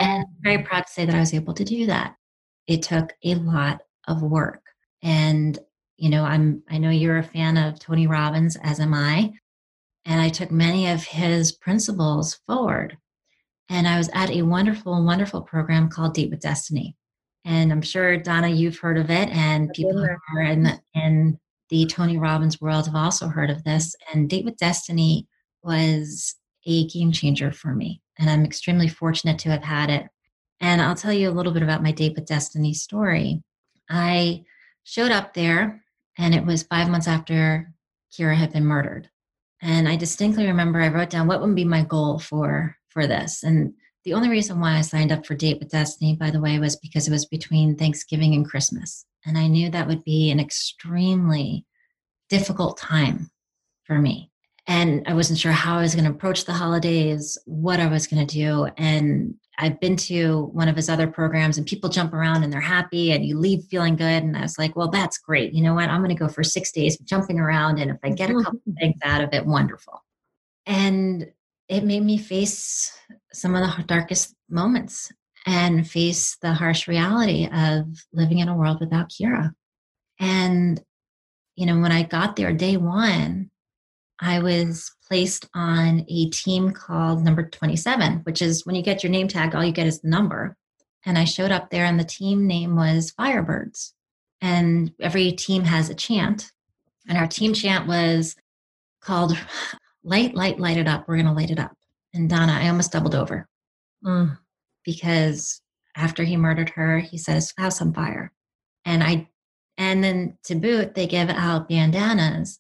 And 0.01 0.25
I'm 0.25 0.43
very 0.43 0.63
proud 0.63 0.87
to 0.87 0.93
say 0.93 1.05
that 1.05 1.15
I 1.15 1.21
was 1.21 1.35
able 1.35 1.55
to 1.55 1.65
do 1.65 1.87
that. 1.87 2.15
It 2.67 2.83
took 2.83 3.13
a 3.25 3.35
lot 3.35 3.83
of 4.09 4.23
work. 4.23 4.63
And, 5.03 5.59
you 5.97 6.11
know, 6.11 6.25
I'm 6.25 6.63
I 6.69 6.79
know 6.79 6.91
you're 6.91 7.19
a 7.19 7.23
fan 7.23 7.57
of 7.57 7.79
Tony 7.79 8.07
Robbins, 8.07 8.57
as 8.63 8.81
am 8.81 8.95
I. 8.95 9.33
And 10.05 10.21
I 10.21 10.29
took 10.29 10.51
many 10.51 10.89
of 10.91 11.05
his 11.05 11.53
principles 11.53 12.41
forward. 12.47 12.97
And 13.69 13.87
I 13.87 13.99
was 13.99 14.09
at 14.15 14.31
a 14.31 14.43
wonderful, 14.43 15.05
wonderful 15.05 15.43
program 15.43 15.91
called 15.91 16.15
Date 16.15 16.31
with 16.31 16.41
Destiny. 16.41 16.97
And 17.45 17.71
I'm 17.71 17.83
sure, 17.83 18.17
Donna, 18.17 18.49
you've 18.49 18.79
heard 18.79 18.99
of 18.99 19.11
it, 19.11 19.29
and 19.31 19.73
people 19.73 19.99
who 19.99 20.07
are 20.37 20.43
in, 20.43 20.69
in 20.95 21.39
the 21.71 21.87
Tony 21.87 22.19
Robbins 22.19 22.61
world 22.61 22.87
have 22.87 22.95
also 22.95 23.29
heard 23.29 23.51
of 23.51 23.65
this. 23.65 23.95
And 24.13 24.29
Date 24.29 24.45
with 24.45 24.57
Destiny 24.57 25.27
was 25.63 26.35
a 26.67 26.87
game 26.89 27.13
changer 27.13 27.53
for 27.53 27.75
me. 27.75 28.01
And 28.19 28.29
I'm 28.29 28.45
extremely 28.45 28.89
fortunate 28.89 29.39
to 29.41 29.51
have 29.51 29.63
had 29.63 29.91
it. 29.91 30.07
And 30.61 30.83
I'll 30.83 30.95
tell 30.95 31.13
you 31.13 31.31
a 31.31 31.33
little 31.33 31.53
bit 31.53 31.63
about 31.63 31.83
my 31.83 31.93
Date 31.93 32.15
with 32.17 32.27
Destiny 32.27 32.75
story. 32.75 33.43
I 33.89 34.45
showed 34.85 35.11
up 35.11 35.35
there, 35.35 35.83
and 36.17 36.35
it 36.35 36.45
was 36.45 36.63
five 36.63 36.89
months 36.89 37.09
after 37.09 37.73
Kyra 38.13 38.35
had 38.37 38.53
been 38.53 38.65
murdered. 38.65 39.09
And 39.61 39.89
I 39.89 39.97
distinctly 39.97 40.47
remember 40.47 40.81
I 40.81 40.89
wrote 40.89 41.11
down 41.11 41.27
what 41.27 41.41
would 41.41 41.55
be 41.55 41.65
my 41.65 41.83
goal 41.83 42.19
for 42.19 42.77
for 42.89 43.07
this. 43.07 43.43
And 43.43 43.75
the 44.05 44.15
only 44.15 44.29
reason 44.29 44.61
why 44.61 44.77
I 44.77 44.83
signed 44.83 45.13
up 45.13 45.27
for 45.27 45.35
Date 45.35 45.59
with 45.59 45.71
Destiny, 45.71 46.17
by 46.17 46.31
the 46.31 46.41
way, 46.41 46.59
was 46.59 46.77
because 46.77 47.09
it 47.09 47.11
was 47.11 47.27
between 47.27 47.77
Thanksgiving 47.77 48.35
and 48.35 48.49
Christmas. 48.49 49.05
And 49.27 49.37
I 49.37 49.49
knew 49.49 49.71
that 49.71 49.87
would 49.87 50.05
be 50.05 50.31
an 50.31 50.41
extremely 50.41 51.67
difficult 52.29 52.79
time 52.79 53.31
for 53.85 53.99
me. 53.99 54.31
And 54.67 55.03
I 55.07 55.15
wasn't 55.15 55.39
sure 55.39 55.53
how 55.53 55.79
I 55.79 55.83
was 55.83 55.95
going 55.95 56.05
to 56.05 56.11
approach 56.11 56.45
the 56.45 56.53
holidays, 56.53 57.39
what 57.47 57.81
I 57.81 57.87
was 57.87 58.07
going 58.07 58.27
to 58.27 58.35
do. 58.35 58.69
And 58.77 59.35
I've 59.61 59.81
been 59.81 59.97
to 59.97 60.51
one 60.53 60.69
of 60.69 60.77
his 60.77 60.89
other 60.89 61.09
programs 61.09 61.59
and 61.59 61.67
people 61.67 61.91
jump 61.91 62.13
around 62.13 62.45
and 62.45 62.53
they're 62.53 62.61
happy 62.61 63.11
and 63.11 63.25
you 63.25 63.37
leave 63.37 63.65
feeling 63.65 63.97
good. 63.97 64.23
And 64.23 64.37
I 64.37 64.43
was 64.43 64.57
like, 64.57 64.77
well, 64.77 64.89
that's 64.89 65.19
great. 65.19 65.53
You 65.53 65.65
know 65.65 65.75
what? 65.75 65.91
I'm 65.91 66.01
going 66.01 66.15
to 66.15 66.15
go 66.15 66.29
for 66.29 66.45
six 66.45 66.71
days 66.71 66.97
jumping 66.99 67.41
around. 67.41 67.81
And 67.81 67.91
if 67.91 67.99
I 68.05 68.11
get 68.11 68.31
a 68.31 68.35
mm-hmm. 68.35 68.45
couple 68.45 68.61
things 68.79 68.97
out 69.03 69.21
of 69.21 69.31
it, 69.33 69.45
wonderful. 69.45 70.05
And 70.65 71.27
it 71.69 71.83
made 71.83 72.05
me 72.05 72.19
face 72.19 72.97
some 73.33 73.57
of 73.57 73.63
the 73.63 73.83
darkest 73.83 74.35
moments 74.49 75.11
and 75.45 75.89
face 75.89 76.37
the 76.41 76.53
harsh 76.53 76.87
reality 76.87 77.49
of 77.53 77.87
living 78.13 78.39
in 78.39 78.49
a 78.49 78.57
world 78.57 78.79
without 78.81 79.11
Kyra. 79.11 79.53
And, 80.21 80.81
you 81.57 81.67
know, 81.67 81.81
when 81.81 81.93
I 81.93 82.05
got 82.05 82.37
there 82.37 82.53
day 82.53 82.77
one, 82.77 83.51
I 84.21 84.41
was 84.41 84.91
placed 85.07 85.49
on 85.55 86.05
a 86.09 86.29
team 86.31 86.73
called 86.73 87.25
number 87.25 87.49
27, 87.49 88.21
which 88.25 88.43
is 88.43 88.67
when 88.67 88.75
you 88.75 88.83
get 88.83 89.03
your 89.03 89.13
name 89.13 89.29
tag, 89.29 89.55
all 89.55 89.65
you 89.65 89.73
get 89.73 89.87
is 89.87 90.01
the 90.01 90.09
number. 90.09 90.57
And 91.07 91.17
I 91.17 91.25
showed 91.25 91.53
up 91.53 91.71
there, 91.71 91.85
and 91.85 91.99
the 91.99 92.05
team 92.05 92.47
name 92.47 92.77
was 92.77 93.13
Firebirds. 93.19 93.93
And 94.41 94.93
every 95.01 95.33
team 95.33 95.65
has 95.65 95.89
a 95.89 95.95
chant. 95.95 96.51
And 97.09 97.17
our 97.17 97.27
team 97.27 97.55
chant 97.55 97.87
was 97.87 98.35
called 99.01 99.39
Light, 100.05 100.35
Light, 100.35 100.59
Light 100.59 100.77
It 100.77 100.89
Up. 100.89 101.07
We're 101.07 101.17
going 101.17 101.27
to 101.27 101.33
light 101.33 101.51
it 101.51 101.59
up. 101.59 101.77
And 102.13 102.29
Donna, 102.29 102.53
I 102.53 102.69
almost 102.69 102.93
doubled 102.93 103.15
over 103.15 103.49
mm. 104.05 104.37
because 104.85 105.61
after 105.97 106.25
he 106.25 106.37
murdered 106.37 106.71
her, 106.71 106.99
he 106.99 107.19
set 107.19 107.35
his 107.35 107.53
house 107.57 107.81
on 107.81 107.93
fire. 107.93 108.33
And 108.85 109.03
I, 109.03 109.29
and 109.77 110.03
then 110.03 110.39
to 110.45 110.55
boot, 110.55 110.95
they 110.95 111.07
give 111.07 111.29
out 111.29 111.69
bandanas 111.69 112.59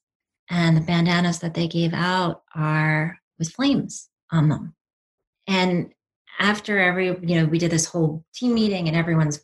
and 0.50 0.76
the 0.76 0.80
bandanas 0.82 1.40
that 1.40 1.54
they 1.54 1.68
gave 1.68 1.92
out 1.92 2.42
are 2.54 3.18
with 3.38 3.52
flames 3.52 4.08
on 4.30 4.48
them. 4.48 4.74
And 5.46 5.92
after 6.38 6.78
every, 6.78 7.06
you 7.06 7.40
know, 7.40 7.46
we 7.46 7.58
did 7.58 7.70
this 7.70 7.87
whole 7.87 8.24
team 8.34 8.54
meeting 8.54 8.88
and 8.88 8.96
everyone's 8.96 9.40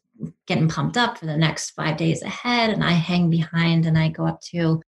getting 0.46 0.68
pumped 0.68 0.96
up 0.96 1.18
for 1.18 1.26
the 1.26 1.36
next 1.36 1.70
five 1.70 1.96
days 1.96 2.22
ahead. 2.22 2.70
And 2.70 2.84
I 2.84 2.92
hang 2.92 3.30
behind 3.30 3.86
and 3.86 3.98
I 3.98 4.08
go 4.08 4.26
up 4.26 4.40
to 4.52 4.80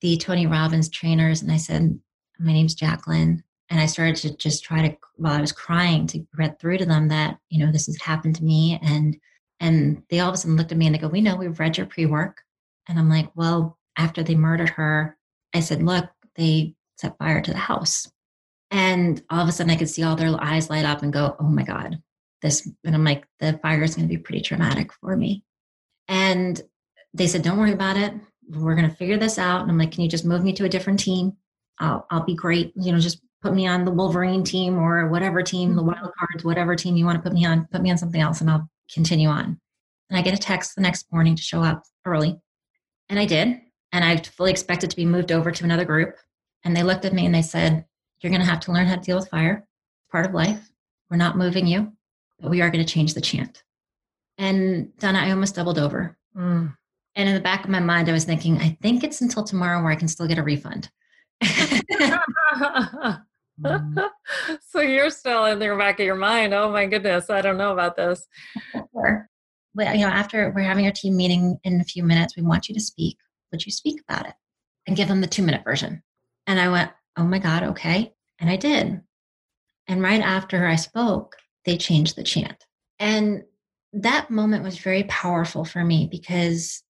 the 0.00 0.16
Tony 0.16 0.46
Robbins 0.46 0.88
trainers 0.88 1.42
and 1.42 1.52
I 1.52 1.56
said, 1.56 1.98
My 2.38 2.52
name's 2.52 2.74
Jacqueline. 2.74 3.44
And 3.68 3.78
I 3.78 3.86
started 3.86 4.16
to 4.16 4.36
just 4.36 4.64
try 4.64 4.88
to, 4.88 4.96
while 5.16 5.34
I 5.34 5.40
was 5.40 5.52
crying, 5.52 6.06
to 6.08 6.26
read 6.36 6.58
through 6.58 6.78
to 6.78 6.86
them 6.86 7.08
that, 7.08 7.38
you 7.50 7.64
know, 7.64 7.70
this 7.70 7.86
has 7.86 8.00
happened 8.00 8.36
to 8.36 8.44
me. 8.44 8.80
And 8.82 9.16
and 9.60 10.02
they 10.08 10.20
all 10.20 10.30
of 10.30 10.34
a 10.34 10.38
sudden 10.38 10.56
looked 10.56 10.72
at 10.72 10.78
me 10.78 10.86
and 10.86 10.94
they 10.94 10.98
go, 10.98 11.08
We 11.08 11.20
know 11.20 11.36
we've 11.36 11.60
read 11.60 11.76
your 11.76 11.86
pre 11.86 12.06
work. 12.06 12.42
And 12.88 12.98
I'm 12.98 13.10
like, 13.10 13.30
Well, 13.36 13.78
after 13.96 14.22
they 14.22 14.34
murdered 14.34 14.70
her, 14.70 15.16
I 15.54 15.60
said, 15.60 15.82
Look, 15.82 16.06
they 16.36 16.74
set 16.98 17.18
fire 17.18 17.40
to 17.40 17.50
the 17.50 17.58
house. 17.58 18.10
And 18.70 19.22
all 19.30 19.42
of 19.42 19.48
a 19.48 19.52
sudden, 19.52 19.70
I 19.70 19.76
could 19.76 19.90
see 19.90 20.02
all 20.02 20.16
their 20.16 20.34
eyes 20.40 20.70
light 20.70 20.84
up 20.84 21.02
and 21.02 21.12
go, 21.12 21.36
Oh 21.40 21.48
my 21.48 21.62
God, 21.62 22.00
this. 22.42 22.68
And 22.84 22.94
I'm 22.94 23.04
like, 23.04 23.26
The 23.38 23.58
fire 23.62 23.82
is 23.82 23.94
going 23.94 24.08
to 24.08 24.14
be 24.14 24.22
pretty 24.22 24.42
traumatic 24.42 24.92
for 24.92 25.16
me. 25.16 25.44
And 26.08 26.60
they 27.14 27.26
said, 27.26 27.42
Don't 27.42 27.58
worry 27.58 27.72
about 27.72 27.96
it. 27.96 28.12
We're 28.48 28.74
going 28.74 28.88
to 28.88 28.96
figure 28.96 29.18
this 29.18 29.38
out. 29.38 29.62
And 29.62 29.70
I'm 29.70 29.78
like, 29.78 29.92
Can 29.92 30.02
you 30.02 30.08
just 30.08 30.24
move 30.24 30.44
me 30.44 30.52
to 30.54 30.64
a 30.64 30.68
different 30.68 31.00
team? 31.00 31.36
I'll, 31.78 32.06
I'll 32.10 32.24
be 32.24 32.34
great. 32.34 32.72
You 32.76 32.92
know, 32.92 32.98
just 32.98 33.22
put 33.42 33.54
me 33.54 33.66
on 33.66 33.84
the 33.84 33.90
Wolverine 33.90 34.44
team 34.44 34.78
or 34.78 35.08
whatever 35.08 35.42
team, 35.42 35.74
the 35.74 35.82
mm-hmm. 35.82 35.92
wild 35.92 36.12
cards, 36.18 36.44
whatever 36.44 36.76
team 36.76 36.96
you 36.96 37.06
want 37.06 37.16
to 37.16 37.22
put 37.22 37.32
me 37.32 37.46
on, 37.46 37.66
put 37.72 37.82
me 37.82 37.90
on 37.90 37.98
something 37.98 38.20
else 38.20 38.40
and 38.40 38.50
I'll 38.50 38.68
continue 38.92 39.28
on. 39.28 39.58
And 40.10 40.18
I 40.18 40.22
get 40.22 40.34
a 40.34 40.38
text 40.38 40.74
the 40.74 40.82
next 40.82 41.10
morning 41.12 41.36
to 41.36 41.42
show 41.42 41.62
up 41.62 41.84
early. 42.04 42.38
And 43.08 43.18
I 43.18 43.26
did 43.26 43.60
and 43.92 44.04
I 44.04 44.16
fully 44.16 44.50
expected 44.50 44.90
to 44.90 44.96
be 44.96 45.04
moved 45.04 45.32
over 45.32 45.50
to 45.50 45.64
another 45.64 45.84
group. 45.84 46.16
And 46.64 46.76
they 46.76 46.82
looked 46.82 47.04
at 47.04 47.12
me 47.12 47.26
and 47.26 47.34
they 47.34 47.42
said, 47.42 47.84
You're 48.20 48.30
going 48.30 48.42
to 48.42 48.46
have 48.46 48.60
to 48.60 48.72
learn 48.72 48.86
how 48.86 48.96
to 48.96 49.00
deal 49.00 49.16
with 49.16 49.28
fire. 49.28 49.66
It's 49.98 50.10
Part 50.10 50.26
of 50.26 50.34
life. 50.34 50.70
We're 51.10 51.16
not 51.16 51.38
moving 51.38 51.66
you, 51.66 51.92
but 52.38 52.50
we 52.50 52.60
are 52.60 52.70
going 52.70 52.84
to 52.84 52.92
change 52.92 53.14
the 53.14 53.20
chant. 53.20 53.62
And 54.38 54.96
Donna, 54.98 55.18
I 55.18 55.30
almost 55.30 55.54
doubled 55.54 55.78
over. 55.78 56.16
Mm. 56.36 56.74
And 57.16 57.28
in 57.28 57.34
the 57.34 57.40
back 57.40 57.64
of 57.64 57.70
my 57.70 57.80
mind, 57.80 58.08
I 58.08 58.12
was 58.12 58.24
thinking, 58.24 58.58
I 58.58 58.78
think 58.80 59.02
it's 59.02 59.20
until 59.20 59.42
tomorrow 59.42 59.82
where 59.82 59.92
I 59.92 59.96
can 59.96 60.08
still 60.08 60.28
get 60.28 60.38
a 60.38 60.42
refund. 60.42 60.90
so 64.68 64.80
you're 64.80 65.10
still 65.10 65.46
in 65.46 65.58
the 65.58 65.76
back 65.76 65.98
of 65.98 66.06
your 66.06 66.14
mind. 66.14 66.54
Oh 66.54 66.70
my 66.70 66.86
goodness, 66.86 67.28
I 67.28 67.40
don't 67.40 67.58
know 67.58 67.72
about 67.72 67.96
this. 67.96 68.24
well, 68.92 69.26
you 69.74 70.06
know, 70.06 70.12
after 70.12 70.52
we're 70.54 70.62
having 70.62 70.86
our 70.86 70.92
team 70.92 71.16
meeting 71.16 71.58
in 71.64 71.80
a 71.80 71.84
few 71.84 72.04
minutes, 72.04 72.36
we 72.36 72.42
want 72.42 72.68
you 72.68 72.74
to 72.74 72.80
speak 72.80 73.18
would 73.50 73.64
you 73.64 73.72
speak 73.72 74.00
about 74.08 74.26
it? 74.26 74.34
And 74.86 74.96
give 74.96 75.08
them 75.08 75.20
the 75.20 75.26
two 75.26 75.42
minute 75.42 75.64
version. 75.64 76.02
And 76.46 76.58
I 76.58 76.68
went, 76.68 76.90
oh 77.16 77.24
my 77.24 77.38
God, 77.38 77.62
okay. 77.62 78.12
And 78.38 78.50
I 78.50 78.56
did. 78.56 79.00
And 79.86 80.02
right 80.02 80.20
after 80.20 80.66
I 80.66 80.76
spoke, 80.76 81.36
they 81.64 81.76
changed 81.76 82.16
the 82.16 82.22
chant. 82.22 82.64
And 82.98 83.44
that 83.92 84.30
moment 84.30 84.64
was 84.64 84.78
very 84.78 85.04
powerful 85.04 85.64
for 85.64 85.84
me 85.84 86.08
because 86.10 86.82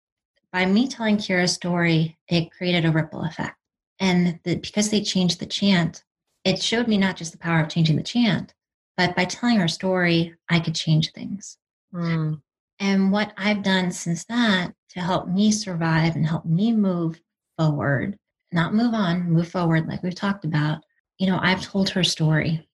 by 0.53 0.67
me 0.67 0.89
telling 0.89 1.17
Kyra's 1.17 1.53
story, 1.53 2.19
it 2.29 2.51
created 2.53 2.85
a 2.85 2.91
ripple 2.91 3.23
effect. 3.25 3.57
And 3.99 4.39
the, 4.45 4.57
because 4.57 4.91
they 4.91 5.03
changed 5.03 5.41
the 5.41 5.47
chant, 5.47 6.05
it 6.45 6.63
showed 6.63 6.89
me 6.89 6.99
not 6.99 7.17
just 7.17 7.33
the 7.33 7.39
power 7.39 7.61
of 7.61 7.69
changing 7.69 7.97
the 7.97 8.03
chant, 8.03 8.55
but 8.97 9.15
by 9.15 9.25
telling 9.25 9.59
her 9.59 9.69
story, 9.69 10.35
I 10.49 10.61
could 10.61 10.75
change 10.75 11.13
things. 11.13 11.59
Mm. 11.95 12.41
And 12.81 13.13
what 13.13 13.33
I've 13.37 13.63
done 13.63 13.93
since 13.93 14.25
that 14.25 14.73
to 14.91 15.01
help 15.01 15.29
me 15.29 15.53
survive 15.53 16.17
and 16.17 16.27
help 16.27 16.47
me 16.47 16.73
move 16.73 17.21
forward, 17.59 18.17
not 18.53 18.75
move 18.75 18.95
on, 18.95 19.31
move 19.31 19.49
forward, 19.49 19.87
like 19.87 20.03
we've 20.03 20.15
talked 20.15 20.47
about, 20.47 20.83
you 21.19 21.27
know, 21.27 21.39
I've 21.43 21.63
told 21.63 21.91
her 21.91 22.03
story 22.03 22.67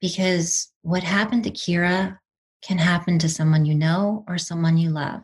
because 0.00 0.72
what 0.82 1.04
happened 1.04 1.44
to 1.44 1.50
Kyra 1.50 2.18
can 2.62 2.76
happen 2.76 3.18
to 3.20 3.28
someone 3.28 3.64
you 3.64 3.74
know 3.74 4.24
or 4.28 4.36
someone 4.36 4.76
you 4.76 4.90
love. 4.90 5.22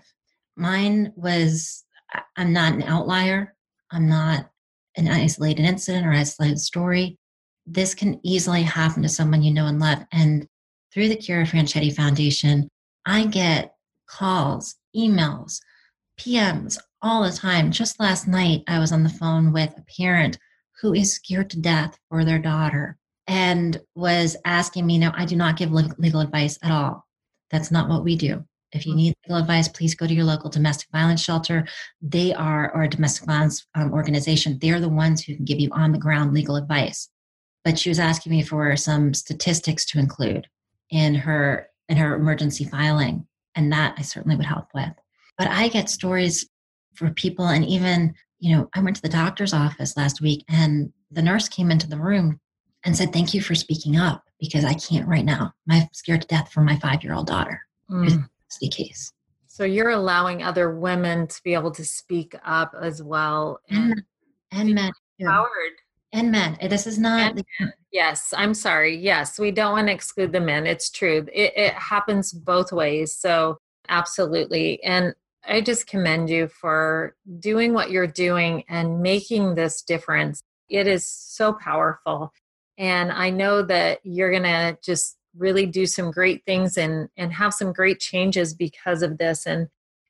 Mine 0.57 1.13
was, 1.17 1.85
I'm 2.37 2.53
not 2.53 2.75
an 2.75 2.85
outlier. 2.85 3.55
I'm 3.91 4.09
not 4.09 4.51
an 4.97 5.09
isolated 5.09 5.65
incident 5.65 6.07
or 6.07 6.13
isolated 6.13 6.61
story. 6.61 7.19
This 7.67 7.95
can 7.95 8.21
easily 8.23 8.63
happen 8.63 9.03
to 9.03 9.09
someone 9.09 9.43
you 9.43 9.53
know 9.53 9.67
and 9.67 9.81
love. 9.81 10.05
And 10.13 10.47
through 10.93 11.09
the 11.09 11.17
Kyra 11.17 11.47
Franchetti 11.47 11.95
Foundation, 11.95 12.69
I 13.05 13.27
get 13.27 13.73
calls, 14.09 14.77
emails, 14.97 15.61
PMs 16.19 16.79
all 17.01 17.23
the 17.23 17.31
time. 17.31 17.71
Just 17.71 18.01
last 18.01 18.27
night, 18.27 18.65
I 18.67 18.79
was 18.79 18.93
on 18.93 19.05
the 19.05 19.09
phone 19.09 19.53
with 19.53 19.73
a 19.77 19.85
parent 20.01 20.39
who 20.81 20.95
is 20.95 21.15
scared 21.15 21.51
to 21.51 21.61
death 21.61 21.99
for 22.09 22.25
their 22.25 22.39
daughter 22.39 22.97
and 23.27 23.81
was 23.95 24.37
asking 24.45 24.87
me, 24.87 24.99
no, 24.99 25.13
I 25.15 25.25
do 25.25 25.37
not 25.37 25.57
give 25.57 25.71
legal 25.73 26.21
advice 26.21 26.59
at 26.63 26.71
all. 26.71 27.07
That's 27.51 27.71
not 27.71 27.89
what 27.89 28.05
we 28.05 28.17
do. 28.17 28.45
If 28.73 28.87
you 28.87 28.95
need 28.95 29.15
legal 29.27 29.41
advice, 29.41 29.69
please 29.69 29.95
go 29.95 30.07
to 30.07 30.15
your 30.15 30.25
local 30.25 30.51
domestic 30.51 30.89
violence 30.91 31.23
shelter. 31.23 31.67
They 32.03 32.35
are, 32.35 32.75
or 32.75 32.83
a 32.83 32.89
domestic 32.89 33.27
violence 33.27 33.67
um, 33.75 33.93
organization, 33.93 34.59
they're 34.61 34.81
the 34.81 34.89
ones 34.89 35.23
who 35.23 35.37
can 35.37 35.45
give 35.45 35.61
you 35.61 35.71
on 35.73 35.93
the 35.93 35.99
ground 35.99 36.35
legal 36.35 36.57
advice. 36.57 37.09
But 37.65 37.79
she 37.79 37.89
was 37.89 37.99
asking 37.99 38.33
me 38.33 38.43
for 38.43 38.77
some 38.77 39.15
statistics 39.15 39.85
to 39.87 39.99
include 39.99 40.47
in 40.91 41.15
her 41.15 41.69
in 41.89 41.97
her 41.97 42.15
emergency 42.15 42.65
filing 42.65 43.27
and 43.59 43.73
that 43.73 43.95
I 43.99 44.03
certainly 44.03 44.37
would 44.37 44.47
help 44.47 44.69
with. 44.73 44.93
But 45.37 45.49
I 45.49 45.67
get 45.69 45.91
stories 45.91 46.49
for 46.95 47.11
people. 47.11 47.49
And 47.49 47.65
even, 47.65 48.15
you 48.39 48.57
know, 48.57 48.69
I 48.73 48.81
went 48.81 48.97
to 48.97 49.03
the 49.03 49.09
doctor's 49.09 49.53
office 49.53 49.97
last 49.97 50.21
week 50.21 50.45
and 50.49 50.93
the 51.11 51.23
nurse 51.23 51.49
came 51.49 51.73
into 51.73 51.89
the 51.89 51.99
room 51.99 52.41
and 52.85 52.97
said, 52.97 53.13
Thank 53.13 53.35
you 53.35 53.43
for 53.43 53.57
speaking 53.57 53.97
up 53.97 54.23
because 54.39 54.65
I 54.65 54.75
can't 54.75 55.09
right 55.09 55.25
now. 55.25 55.53
I'm 55.69 55.89
scared 55.93 56.23
to 56.23 56.29
death 56.29 56.53
for 56.53 56.61
my 56.61 56.79
five 56.79 57.03
year 57.03 57.15
old 57.15 57.27
daughter. 57.27 57.61
Mm. 57.91 58.29
It's 58.47 58.59
the 58.61 58.69
case. 58.69 59.13
So 59.49 59.65
you're 59.65 59.91
allowing 59.91 60.45
other 60.45 60.79
women 60.79 61.27
to 61.27 61.41
be 61.43 61.53
able 61.55 61.73
to 61.73 61.85
speak 61.85 62.37
up 62.45 62.75
as 62.81 63.03
well. 63.03 63.59
And, 63.69 64.03
and 64.53 64.73
men. 64.73 64.93
Empowered. 65.19 65.49
And 66.13 66.31
men. 66.31 66.57
Eh, 66.61 66.69
this 66.69 66.87
is 66.87 66.99
not. 66.99 67.39
yes, 67.93 68.33
I'm 68.37 68.55
sorry. 68.55 68.97
Yes, 68.97 69.39
we 69.39 69.51
don't 69.51 69.73
want 69.73 69.89
to 69.89 69.93
exclude 69.93 70.33
the 70.33 70.41
men. 70.41 70.67
It's 70.67 70.91
true. 70.91 71.27
It, 71.33 71.53
it 71.57 71.75
happens 71.75 72.33
both 72.33 72.73
ways. 72.73 73.15
So 73.15 73.59
absolutely. 73.89 74.83
And 74.83 75.15
I 75.47 75.61
just 75.61 75.87
commend 75.87 76.31
you 76.31 76.49
for 76.49 77.15
doing 77.39 77.73
what 77.75 77.91
you're 77.91 78.07
doing 78.07 78.65
and 78.69 79.01
making 79.01 79.55
this 79.55 79.83
difference. 79.83 80.43
It 80.69 80.87
is 80.87 81.07
so 81.07 81.53
powerful. 81.53 82.33
And 82.77 83.11
I 83.11 83.31
know 83.31 83.63
that 83.63 84.01
you're 84.05 84.31
going 84.31 84.43
to 84.45 84.79
just 84.83 85.17
really 85.37 85.67
do 85.67 85.87
some 85.87 86.11
great 86.11 86.45
things 86.47 86.77
and, 86.77 87.09
and 87.17 87.33
have 87.33 87.55
some 87.55 87.73
great 87.73 88.01
changes 88.01 88.55
because 88.55 89.03
of 89.03 89.19
this. 89.19 89.47
And, 89.47 89.69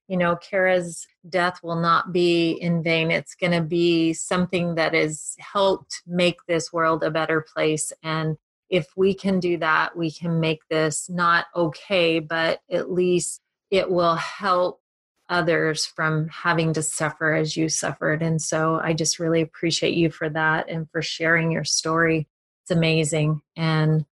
you 0.09 0.17
know, 0.17 0.37
Kara's 0.37 1.07
death 1.29 1.61
will 1.63 1.81
not 1.81 2.13
be 2.13 2.53
in 2.53 2.83
vain. 2.83 3.11
It's 3.11 3.35
going 3.35 3.53
to 3.53 3.61
be 3.61 4.15
something 4.15 4.75
that 4.77 4.95
has 4.95 5.37
helped 5.39 6.03
make 6.07 6.39
this 6.49 6.73
world 6.73 7.05
a 7.05 7.11
better 7.11 7.43
place. 7.43 7.93
And 8.03 8.39
if 8.71 8.89
we 8.97 9.15
can 9.15 9.39
do 9.39 9.59
that, 9.59 9.97
we 9.97 10.11
can 10.11 10.41
make 10.41 10.61
this 10.71 11.09
not 11.11 11.47
okay, 11.55 12.19
but 12.21 12.61
at 12.71 12.91
least 12.91 13.43
it 13.71 13.91
will 13.91 14.15
help 14.15 14.81
others 15.29 15.85
from 15.85 16.29
having 16.29 16.73
to 16.73 16.83
suffer 16.83 17.35
as 17.35 17.55
you 17.55 17.69
suffered. 17.69 18.23
And 18.23 18.41
so 18.41 18.81
I 18.83 18.95
just 18.95 19.19
really 19.19 19.43
appreciate 19.43 19.95
you 19.95 20.11
for 20.11 20.31
that 20.31 20.71
and 20.71 20.91
for 20.91 21.03
sharing 21.03 21.53
your 21.53 21.65
story. 21.65 22.27
It's 22.63 22.71
amazing. 22.71 23.43
And 23.57 24.07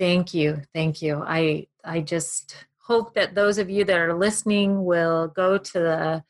thank 0.00 0.34
you. 0.34 0.62
Thank 0.74 1.00
you. 1.00 1.22
I 1.24 1.68
I 1.84 2.00
just 2.00 2.66
hope 2.88 3.14
that 3.14 3.34
those 3.34 3.58
of 3.58 3.68
you 3.68 3.84
that 3.84 3.98
are 3.98 4.14
listening 4.14 4.84
will 4.84 5.28
go 5.28 5.58
to 5.58 5.72
the 5.78 6.24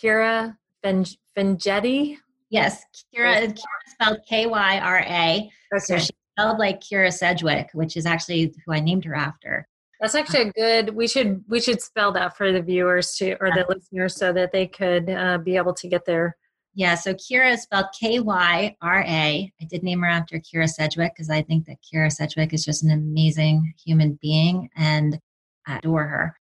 Kyra 0.00 0.56
Franchetti. 0.84 2.16
Yes, 2.50 2.84
Kyra, 3.12 3.48
Kyra 3.48 3.56
spelled 3.88 4.18
K 4.28 4.46
Y 4.46 4.78
R 4.78 5.00
A. 5.00 5.50
Okay. 5.74 5.80
So 5.80 5.98
she 5.98 6.10
spelled 6.32 6.58
like 6.58 6.80
Kyra 6.80 7.12
Sedgwick, 7.12 7.70
which 7.72 7.96
is 7.96 8.06
actually 8.06 8.54
who 8.64 8.72
I 8.72 8.80
named 8.80 9.04
her 9.04 9.14
after. 9.14 9.66
That's 10.00 10.14
actually 10.14 10.48
a 10.48 10.52
good. 10.52 10.94
We 10.94 11.08
should 11.08 11.42
we 11.48 11.60
should 11.60 11.82
spell 11.82 12.12
that 12.12 12.36
for 12.36 12.52
the 12.52 12.62
viewers 12.62 13.16
to 13.16 13.36
or 13.40 13.50
the 13.50 13.66
listeners 13.68 14.16
so 14.16 14.32
that 14.32 14.52
they 14.52 14.68
could 14.68 15.10
uh, 15.10 15.38
be 15.38 15.56
able 15.56 15.74
to 15.74 15.88
get 15.88 16.04
there. 16.04 16.36
Yeah, 16.76 16.94
so 16.94 17.14
Kyra 17.14 17.52
is 17.54 17.62
spelled 17.62 17.86
K 17.98 18.20
Y 18.20 18.76
R 18.80 19.02
A. 19.02 19.52
I 19.60 19.64
did 19.64 19.82
name 19.82 20.02
her 20.02 20.08
after 20.08 20.38
Kyra 20.38 20.68
Sedgwick 20.68 21.12
because 21.14 21.30
I 21.30 21.42
think 21.42 21.66
that 21.66 21.78
Kyra 21.82 22.12
Sedgwick 22.12 22.52
is 22.52 22.64
just 22.64 22.84
an 22.84 22.90
amazing 22.90 23.74
human 23.84 24.18
being 24.22 24.70
and 24.76 25.18
I 25.66 25.78
adore 25.78 26.04
her. 26.04 26.36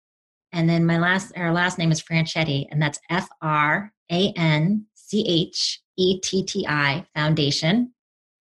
And 0.52 0.68
then 0.68 0.86
my 0.86 0.98
last 0.98 1.36
her 1.36 1.52
last 1.52 1.78
name 1.78 1.92
is 1.92 2.02
Franchetti, 2.02 2.66
and 2.70 2.80
that's 2.80 2.98
F 3.10 3.28
R 3.42 3.92
A 4.10 4.32
N 4.36 4.86
C 4.94 5.24
H 5.26 5.80
E 5.96 6.20
T 6.20 6.44
T 6.44 6.66
I 6.66 7.06
Foundation. 7.14 7.92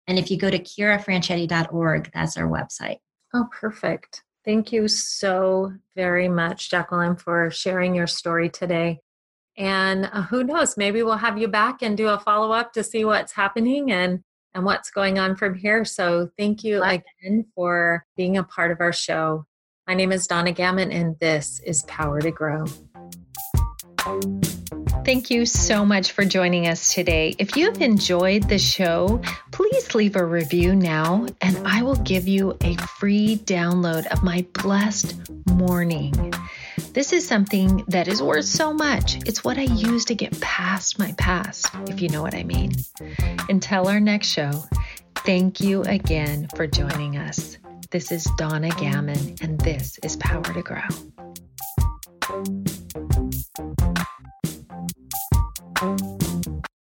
And 0.07 0.17
if 0.17 0.31
you 0.31 0.37
go 0.37 0.49
to 0.49 0.59
kyrafranchetti.org, 0.59 2.11
that's 2.13 2.37
our 2.37 2.47
website. 2.47 2.99
Oh, 3.33 3.47
perfect. 3.51 4.23
Thank 4.45 4.71
you 4.71 4.87
so 4.87 5.73
very 5.95 6.29
much, 6.29 6.71
Jacqueline, 6.71 7.17
for 7.17 7.51
sharing 7.51 7.93
your 7.93 8.07
story 8.07 8.49
today. 8.49 9.01
And 9.57 10.09
uh, 10.13 10.21
who 10.21 10.45
knows, 10.45 10.77
maybe 10.77 11.03
we'll 11.03 11.17
have 11.17 11.37
you 11.37 11.49
back 11.49 11.81
and 11.81 11.97
do 11.97 12.07
a 12.07 12.19
follow 12.19 12.53
up 12.53 12.71
to 12.73 12.83
see 12.83 13.03
what's 13.03 13.33
happening 13.33 13.91
and, 13.91 14.21
and 14.53 14.63
what's 14.63 14.91
going 14.91 15.19
on 15.19 15.35
from 15.35 15.55
here. 15.55 15.83
So 15.83 16.29
thank 16.37 16.63
you 16.63 16.81
again 16.81 17.45
for 17.53 18.05
being 18.15 18.37
a 18.37 18.43
part 18.43 18.71
of 18.71 18.79
our 18.79 18.93
show. 18.93 19.45
My 19.87 19.93
name 19.93 20.11
is 20.11 20.27
Donna 20.27 20.51
Gammon, 20.51 20.91
and 20.91 21.17
this 21.19 21.61
is 21.61 21.83
Power 21.83 22.19
to 22.19 22.29
Grow. 22.29 22.65
Thank 25.05 25.29
you 25.29 25.45
so 25.45 25.85
much 25.85 26.11
for 26.11 26.25
joining 26.25 26.67
us 26.67 26.93
today. 26.93 27.33
If 27.39 27.55
you 27.55 27.67
have 27.67 27.81
enjoyed 27.81 28.49
the 28.49 28.59
show, 28.59 29.21
please 29.51 29.95
leave 29.95 30.17
a 30.17 30.25
review 30.25 30.75
now, 30.75 31.27
and 31.39 31.57
I 31.65 31.83
will 31.83 31.95
give 31.95 32.27
you 32.27 32.57
a 32.59 32.75
free 32.99 33.37
download 33.45 34.07
of 34.07 34.23
my 34.23 34.45
blessed 34.51 35.15
morning. 35.47 36.33
This 36.91 37.13
is 37.13 37.25
something 37.25 37.85
that 37.87 38.09
is 38.09 38.21
worth 38.21 38.43
so 38.43 38.73
much. 38.73 39.25
It's 39.25 39.45
what 39.45 39.57
I 39.57 39.61
use 39.61 40.03
to 40.05 40.15
get 40.15 40.37
past 40.41 40.99
my 40.99 41.13
past, 41.13 41.67
if 41.87 42.01
you 42.01 42.09
know 42.09 42.21
what 42.21 42.35
I 42.35 42.43
mean. 42.43 42.73
Until 43.47 43.87
our 43.87 44.01
next 44.01 44.27
show, 44.27 44.51
thank 45.19 45.61
you 45.61 45.83
again 45.83 46.49
for 46.57 46.67
joining 46.67 47.15
us. 47.15 47.57
This 47.89 48.11
is 48.11 48.25
Donna 48.37 48.67
Gammon, 48.71 49.35
and 49.41 49.57
this 49.61 49.97
is 50.03 50.17
Power 50.17 50.43
to 50.43 50.61
Grow. 50.61 50.81